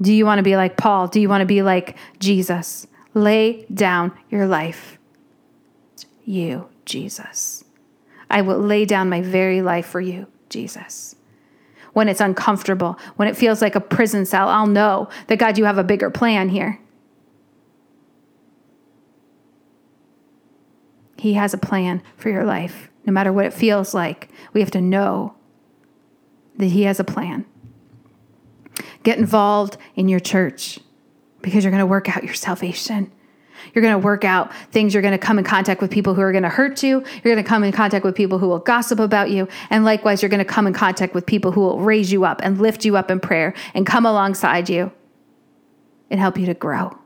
Do 0.00 0.12
you 0.12 0.26
want 0.26 0.38
to 0.38 0.42
be 0.42 0.56
like 0.56 0.76
Paul? 0.76 1.08
Do 1.08 1.20
you 1.20 1.28
want 1.28 1.40
to 1.42 1.46
be 1.46 1.62
like 1.62 1.96
Jesus? 2.18 2.86
Lay 3.14 3.64
down 3.72 4.12
your 4.28 4.46
life. 4.46 4.98
You, 6.24 6.68
Jesus. 6.84 7.64
I 8.28 8.42
will 8.42 8.58
lay 8.58 8.84
down 8.84 9.08
my 9.08 9.22
very 9.22 9.62
life 9.62 9.86
for 9.86 10.00
you, 10.00 10.26
Jesus. 10.50 11.16
When 11.92 12.08
it's 12.08 12.20
uncomfortable, 12.20 12.98
when 13.16 13.28
it 13.28 13.36
feels 13.36 13.62
like 13.62 13.74
a 13.74 13.80
prison 13.80 14.26
cell, 14.26 14.48
I'll 14.48 14.66
know 14.66 15.08
that 15.28 15.38
God, 15.38 15.56
you 15.56 15.64
have 15.64 15.78
a 15.78 15.84
bigger 15.84 16.10
plan 16.10 16.50
here. 16.50 16.78
He 21.16 21.34
has 21.34 21.54
a 21.54 21.58
plan 21.58 22.02
for 22.16 22.28
your 22.28 22.44
life, 22.44 22.90
no 23.06 23.12
matter 23.12 23.32
what 23.32 23.46
it 23.46 23.54
feels 23.54 23.94
like. 23.94 24.28
We 24.52 24.60
have 24.60 24.70
to 24.72 24.80
know 24.82 25.34
that 26.58 26.66
He 26.66 26.82
has 26.82 27.00
a 27.00 27.04
plan. 27.04 27.44
Get 29.02 29.18
involved 29.18 29.76
in 29.94 30.08
your 30.08 30.20
church 30.20 30.78
because 31.42 31.64
you're 31.64 31.70
going 31.70 31.80
to 31.80 31.86
work 31.86 32.14
out 32.14 32.24
your 32.24 32.34
salvation. 32.34 33.12
You're 33.74 33.82
going 33.82 33.94
to 33.94 34.04
work 34.04 34.24
out 34.24 34.52
things. 34.70 34.94
You're 34.94 35.02
going 35.02 35.12
to 35.12 35.18
come 35.18 35.38
in 35.38 35.44
contact 35.44 35.80
with 35.80 35.90
people 35.90 36.14
who 36.14 36.20
are 36.20 36.32
going 36.32 36.42
to 36.42 36.48
hurt 36.48 36.82
you. 36.82 37.04
You're 37.22 37.34
going 37.34 37.42
to 37.42 37.48
come 37.48 37.64
in 37.64 37.72
contact 37.72 38.04
with 38.04 38.14
people 38.14 38.38
who 38.38 38.48
will 38.48 38.58
gossip 38.58 38.98
about 38.98 39.30
you. 39.30 39.48
And 39.70 39.84
likewise, 39.84 40.22
you're 40.22 40.28
going 40.28 40.38
to 40.38 40.44
come 40.44 40.66
in 40.66 40.72
contact 40.72 41.14
with 41.14 41.26
people 41.26 41.52
who 41.52 41.60
will 41.60 41.80
raise 41.80 42.12
you 42.12 42.24
up 42.24 42.40
and 42.42 42.60
lift 42.60 42.84
you 42.84 42.96
up 42.96 43.10
in 43.10 43.20
prayer 43.20 43.54
and 43.74 43.86
come 43.86 44.06
alongside 44.06 44.68
you 44.68 44.92
and 46.10 46.20
help 46.20 46.38
you 46.38 46.46
to 46.46 46.54
grow. 46.54 46.96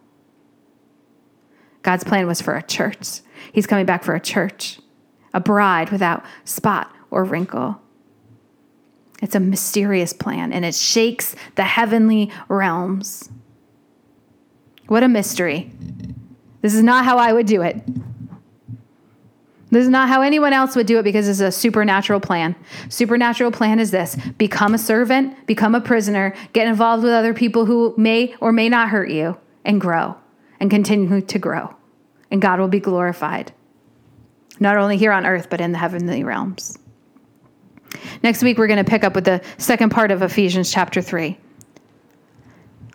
God's 1.83 2.05
plan 2.05 2.27
was 2.27 2.41
for 2.41 2.57
a 2.57 2.63
church. 2.63 3.21
He's 3.53 3.67
coming 3.67 3.87
back 3.87 4.05
for 4.05 4.15
a 4.15 4.21
church, 4.21 4.79
a 5.33 5.41
bride 5.41 5.91
without 5.91 6.25
spot 6.45 6.95
or 7.11 7.25
wrinkle. 7.25 7.81
It's 9.21 9.35
a 9.35 9.41
mysterious 9.41 10.13
plan 10.13 10.53
and 10.53 10.65
it 10.65 10.75
shakes 10.75 11.37
the 11.55 11.65
heavenly 11.65 12.31
realms. 12.49 13.29
What 14.87 15.03
a 15.03 15.09
mystery. 15.09 15.71
This 16.63 16.75
is 16.75 16.83
not 16.83 17.05
how 17.05 17.19
I 17.19 17.33
would 17.33 17.47
do 17.47 17.63
it. 17.63 17.81
This 19.71 19.85
is 19.85 19.89
not 19.89 20.09
how 20.09 20.23
anyone 20.23 20.53
else 20.53 20.75
would 20.75 20.87
do 20.87 20.99
it 20.99 21.05
because 21.05 21.29
it's 21.29 21.41
a 21.41 21.53
supernatural 21.53 22.19
plan. 22.19 22.57
Supernatural 22.89 23.53
plan 23.53 23.79
is 23.79 23.93
this 23.93 24.17
become 24.37 24.75
a 24.75 24.79
servant, 24.79 25.47
become 25.47 25.77
a 25.77 25.81
prisoner, 25.81 26.35
get 26.53 26.67
involved 26.67 27.05
with 27.05 27.13
other 27.13 27.33
people 27.33 27.67
who 27.67 27.95
may 27.97 28.35
or 28.41 28.51
may 28.53 28.69
not 28.69 28.89
hurt 28.89 29.11
you, 29.11 29.37
and 29.65 29.81
grow 29.81 30.17
and 30.59 30.71
continue 30.71 31.21
to 31.21 31.39
grow. 31.39 31.75
And 32.31 32.43
God 32.43 32.59
will 32.59 32.69
be 32.69 32.81
glorified, 32.81 33.53
not 34.59 34.77
only 34.77 34.97
here 34.97 35.13
on 35.13 35.27
earth, 35.27 35.49
but 35.49 35.61
in 35.61 35.73
the 35.73 35.79
heavenly 35.79 36.25
realms. 36.25 36.77
Next 38.23 38.43
week, 38.43 38.59
we're 38.59 38.67
going 38.67 38.85
to 38.85 38.91
pick 38.91 39.05
up 39.05 39.15
with 39.15 39.25
the 39.25 39.43
second 39.59 39.91
part 39.91 40.11
of 40.11 40.23
Ephesians 40.23 40.71
chapter 40.71 41.01
3. 41.01 41.39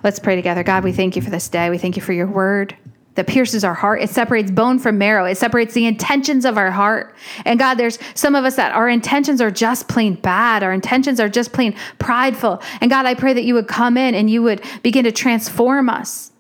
Let's 0.03 0.19
pray 0.19 0.36
together. 0.36 0.63
God, 0.63 0.84
we 0.84 0.91
thank 0.91 1.15
you 1.15 1.21
for 1.21 1.31
this 1.31 1.49
day. 1.49 1.69
We 1.69 1.77
thank 1.77 1.95
you 1.95 2.01
for 2.01 2.13
your 2.13 2.27
word 2.27 2.77
that 3.15 3.27
pierces 3.27 3.63
our 3.63 3.73
heart. 3.73 4.01
It 4.01 4.10
separates 4.10 4.51
bone 4.51 4.77
from 4.77 4.97
marrow. 4.97 5.25
It 5.25 5.38
separates 5.38 5.73
the 5.73 5.86
intentions 5.86 6.45
of 6.45 6.58
our 6.58 6.69
heart. 6.69 7.15
And 7.45 7.58
God, 7.58 7.75
there's 7.75 7.97
some 8.13 8.36
of 8.36 8.45
us 8.45 8.55
that 8.58 8.73
our 8.73 8.89
intentions 8.89 9.41
are 9.41 9.49
just 9.49 9.88
plain 9.88 10.15
bad. 10.15 10.63
Our 10.63 10.73
intentions 10.73 11.19
are 11.19 11.29
just 11.29 11.53
plain 11.53 11.75
prideful. 11.97 12.62
And 12.81 12.91
God, 12.91 13.05
I 13.05 13.15
pray 13.15 13.34
that 13.34 13.45
you 13.45 13.53
would 13.53 13.67
come 13.67 13.97
in 13.97 14.13
and 14.13 14.29
you 14.29 14.43
would 14.43 14.63
begin 14.84 15.05
to 15.05 15.12
transform 15.12 15.89
us 15.89 16.31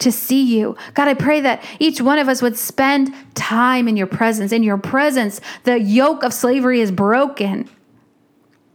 to 0.00 0.12
see 0.12 0.42
you. 0.42 0.76
God, 0.94 1.08
I 1.08 1.14
pray 1.14 1.40
that 1.40 1.62
each 1.78 2.00
one 2.00 2.18
of 2.18 2.28
us 2.28 2.42
would 2.42 2.56
spend 2.56 3.14
time 3.34 3.88
in 3.88 3.96
your 3.96 4.06
presence. 4.06 4.52
In 4.52 4.62
your 4.62 4.78
presence, 4.78 5.40
the 5.64 5.78
yoke 5.78 6.22
of 6.22 6.34
slavery 6.34 6.80
is 6.80 6.90
broken. 6.90 7.68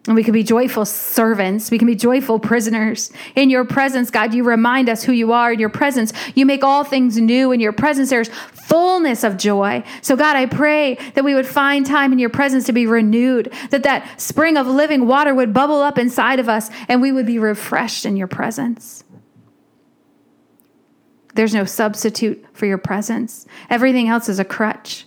And 0.08 0.16
we 0.16 0.24
can 0.24 0.34
be 0.34 0.44
joyful 0.44 0.86
servants. 0.86 1.72
We 1.72 1.80
can 1.80 1.88
be 1.88 1.96
joyful 1.96 2.38
prisoners. 2.38 3.12
In 3.36 3.50
your 3.50 3.66
presence, 3.66 4.12
God, 4.12 4.36
you 4.36 4.44
remind 4.44 4.88
us 4.88 5.04
who 5.04 5.12
you 5.12 5.32
are. 5.32 5.54
In 5.54 5.60
your 5.60 5.70
presence, 5.70 6.14
you 6.36 6.46
make 6.46 6.64
all 6.64 6.84
things 6.84 7.18
new. 7.18 7.52
In 7.52 7.60
your 7.60 7.74
presence, 7.74 8.12
there's 8.12 8.30
fullness 8.30 9.24
of 9.24 9.38
joy. 9.38 9.84
So, 10.04 10.16
God, 10.16 10.36
I 10.36 10.46
pray 10.46 11.00
that 11.16 11.24
we 11.24 11.34
would 11.34 11.48
find 11.48 11.88
time 11.88 12.14
in 12.14 12.20
your 12.20 12.30
presence 12.30 12.66
to 12.66 12.74
be 12.74 12.86
renewed, 12.86 13.52
that 13.72 13.82
that 13.82 14.22
spring 14.22 14.58
of 14.58 14.68
living 14.68 15.08
water 15.08 15.34
would 15.34 15.54
bubble 15.54 15.82
up 15.82 15.98
inside 15.98 16.40
of 16.40 16.50
us, 16.50 16.70
and 16.88 17.02
we 17.02 17.12
would 17.12 17.26
be 17.26 17.40
refreshed 17.40 18.06
in 18.06 18.16
your 18.16 18.28
presence. 18.28 19.05
There's 21.36 21.54
no 21.54 21.66
substitute 21.66 22.44
for 22.54 22.66
your 22.66 22.78
presence. 22.78 23.46
Everything 23.70 24.08
else 24.08 24.30
is 24.30 24.40
a 24.40 24.46
crutch. 24.46 25.06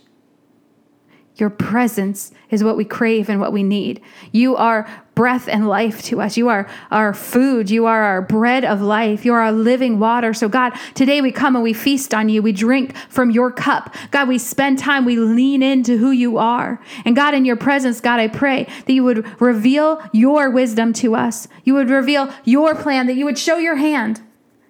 Your 1.35 1.49
presence 1.49 2.31
is 2.49 2.63
what 2.63 2.75
we 2.75 2.83
crave 2.83 3.29
and 3.29 3.39
what 3.39 3.53
we 3.53 3.63
need. 3.63 4.01
You 4.31 4.57
are 4.57 4.89
breath 5.15 5.47
and 5.47 5.67
life 5.67 6.03
to 6.03 6.21
us. 6.21 6.35
You 6.35 6.49
are 6.49 6.69
our 6.91 7.13
food. 7.13 7.69
You 7.69 7.85
are 7.85 8.01
our 8.01 8.21
bread 8.21 8.65
of 8.65 8.81
life. 8.81 9.23
You 9.23 9.33
are 9.33 9.41
our 9.41 9.51
living 9.51 9.99
water. 9.99 10.33
So, 10.33 10.49
God, 10.49 10.73
today 10.95 11.21
we 11.21 11.31
come 11.31 11.55
and 11.55 11.63
we 11.63 11.71
feast 11.71 12.13
on 12.13 12.27
you. 12.27 12.41
We 12.41 12.51
drink 12.51 12.95
from 13.09 13.31
your 13.31 13.51
cup. 13.51 13.95
God, 14.11 14.27
we 14.27 14.37
spend 14.37 14.79
time, 14.79 15.05
we 15.05 15.15
lean 15.15 15.63
into 15.63 15.97
who 15.97 16.11
you 16.11 16.37
are. 16.37 16.81
And 17.05 17.15
God, 17.15 17.33
in 17.33 17.45
your 17.45 17.57
presence, 17.57 18.01
God, 18.01 18.19
I 18.19 18.27
pray 18.27 18.67
that 18.85 18.93
you 18.93 19.03
would 19.05 19.41
reveal 19.41 20.01
your 20.11 20.49
wisdom 20.49 20.91
to 20.93 21.15
us. 21.15 21.47
You 21.63 21.73
would 21.75 21.89
reveal 21.89 22.33
your 22.43 22.75
plan, 22.75 23.07
that 23.07 23.15
you 23.15 23.25
would 23.25 23.39
show 23.39 23.57
your 23.57 23.77
hand. 23.77 24.21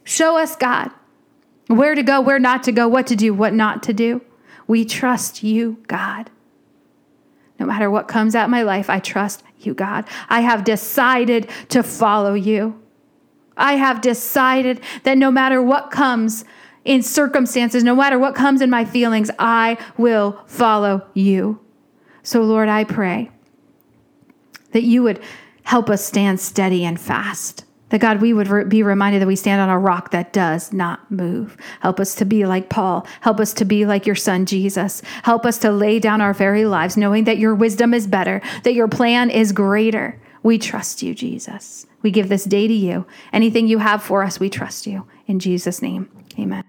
Show 0.04 0.38
us, 0.38 0.56
God, 0.56 0.91
where 1.69 1.93
to 1.93 2.01
go, 2.01 2.19
where 2.19 2.39
not 2.39 2.63
to 2.63 2.71
go, 2.71 2.88
what 2.88 3.05
to 3.08 3.15
do, 3.15 3.34
what 3.34 3.53
not 3.53 3.84
to 3.84 3.93
do. 3.93 4.21
We 4.67 4.84
trust 4.86 5.43
you, 5.43 5.77
God. 5.88 6.32
No 7.60 7.67
matter 7.67 7.91
what 7.91 8.08
comes 8.08 8.34
at 8.34 8.49
my 8.49 8.63
life, 8.63 8.89
I 8.89 8.99
trust 8.99 9.43
you, 9.60 9.75
God. 9.75 10.05
I 10.29 10.41
have 10.41 10.63
decided 10.63 11.47
to 11.69 11.84
follow 11.84 12.34
you. 12.34 12.82
I 13.55 13.73
have 13.73 14.01
decided 14.01 14.82
that 15.03 15.17
no 15.17 15.29
matter 15.29 15.62
what 15.62 15.91
comes 15.91 16.43
in 16.86 17.03
circumstances, 17.03 17.84
no 17.84 17.95
matter 17.95 18.17
what 18.17 18.34
comes 18.34 18.62
in 18.62 18.69
my 18.69 18.84
feelings, 18.84 19.29
I 19.38 19.77
will 19.97 20.41
follow 20.47 21.05
you. 21.13 21.60
So, 22.23 22.41
Lord, 22.41 22.69
I 22.69 22.84
pray 22.84 23.29
that 24.71 24.84
you 24.84 25.03
would 25.03 25.21
help 25.63 25.89
us 25.89 26.03
stand 26.03 26.39
steady 26.39 26.84
and 26.84 26.99
fast. 26.99 27.65
That 27.89 28.02
God, 28.02 28.21
we 28.21 28.34
would 28.34 28.69
be 28.69 28.84
reminded 28.84 29.21
that 29.21 29.28
we 29.28 29.36
stand 29.36 29.62
on 29.62 29.69
a 29.69 29.80
rock 29.80 30.12
that 30.12 30.32
does 30.32 30.71
not 30.71 31.10
move. 31.12 31.58
Help 31.82 31.99
us 31.99 32.15
to 32.15 32.25
be 32.25 32.45
like 32.45 32.69
Paul. 32.69 33.08
Help 33.21 33.39
us 33.39 33.54
to 33.56 33.65
be 33.65 33.86
like 33.86 34.06
your 34.06 34.15
son, 34.15 34.45
Jesus. 34.45 35.02
Help 35.23 35.45
us 35.45 35.58
to 35.60 35.71
lay 35.71 35.99
down 35.99 36.21
our 36.21 36.34
very 36.34 36.65
lives, 36.65 36.97
knowing 36.97 37.23
that 37.23 37.38
your 37.38 37.56
wisdom 37.56 37.93
is 37.93 38.08
better, 38.08 38.41
that 38.63 38.73
your 38.73 38.88
plan 38.88 39.30
is 39.30 39.52
greater. 39.52 40.21
We 40.43 40.58
trust 40.58 41.04
you, 41.04 41.13
Jesus. 41.13 41.86
We 42.02 42.12
give 42.12 42.30
this 42.30 42.45
day 42.45 42.67
to 42.67 42.73
you. 42.73 43.06
Anything 43.34 43.67
you 43.67 43.80
have 43.80 44.02
for 44.02 44.23
us, 44.23 44.39
we 44.39 44.49
trust 44.49 44.88
you. 44.88 45.08
In 45.28 45.39
Jesus' 45.39 45.82
name, 45.82 46.10
amen. 46.38 46.63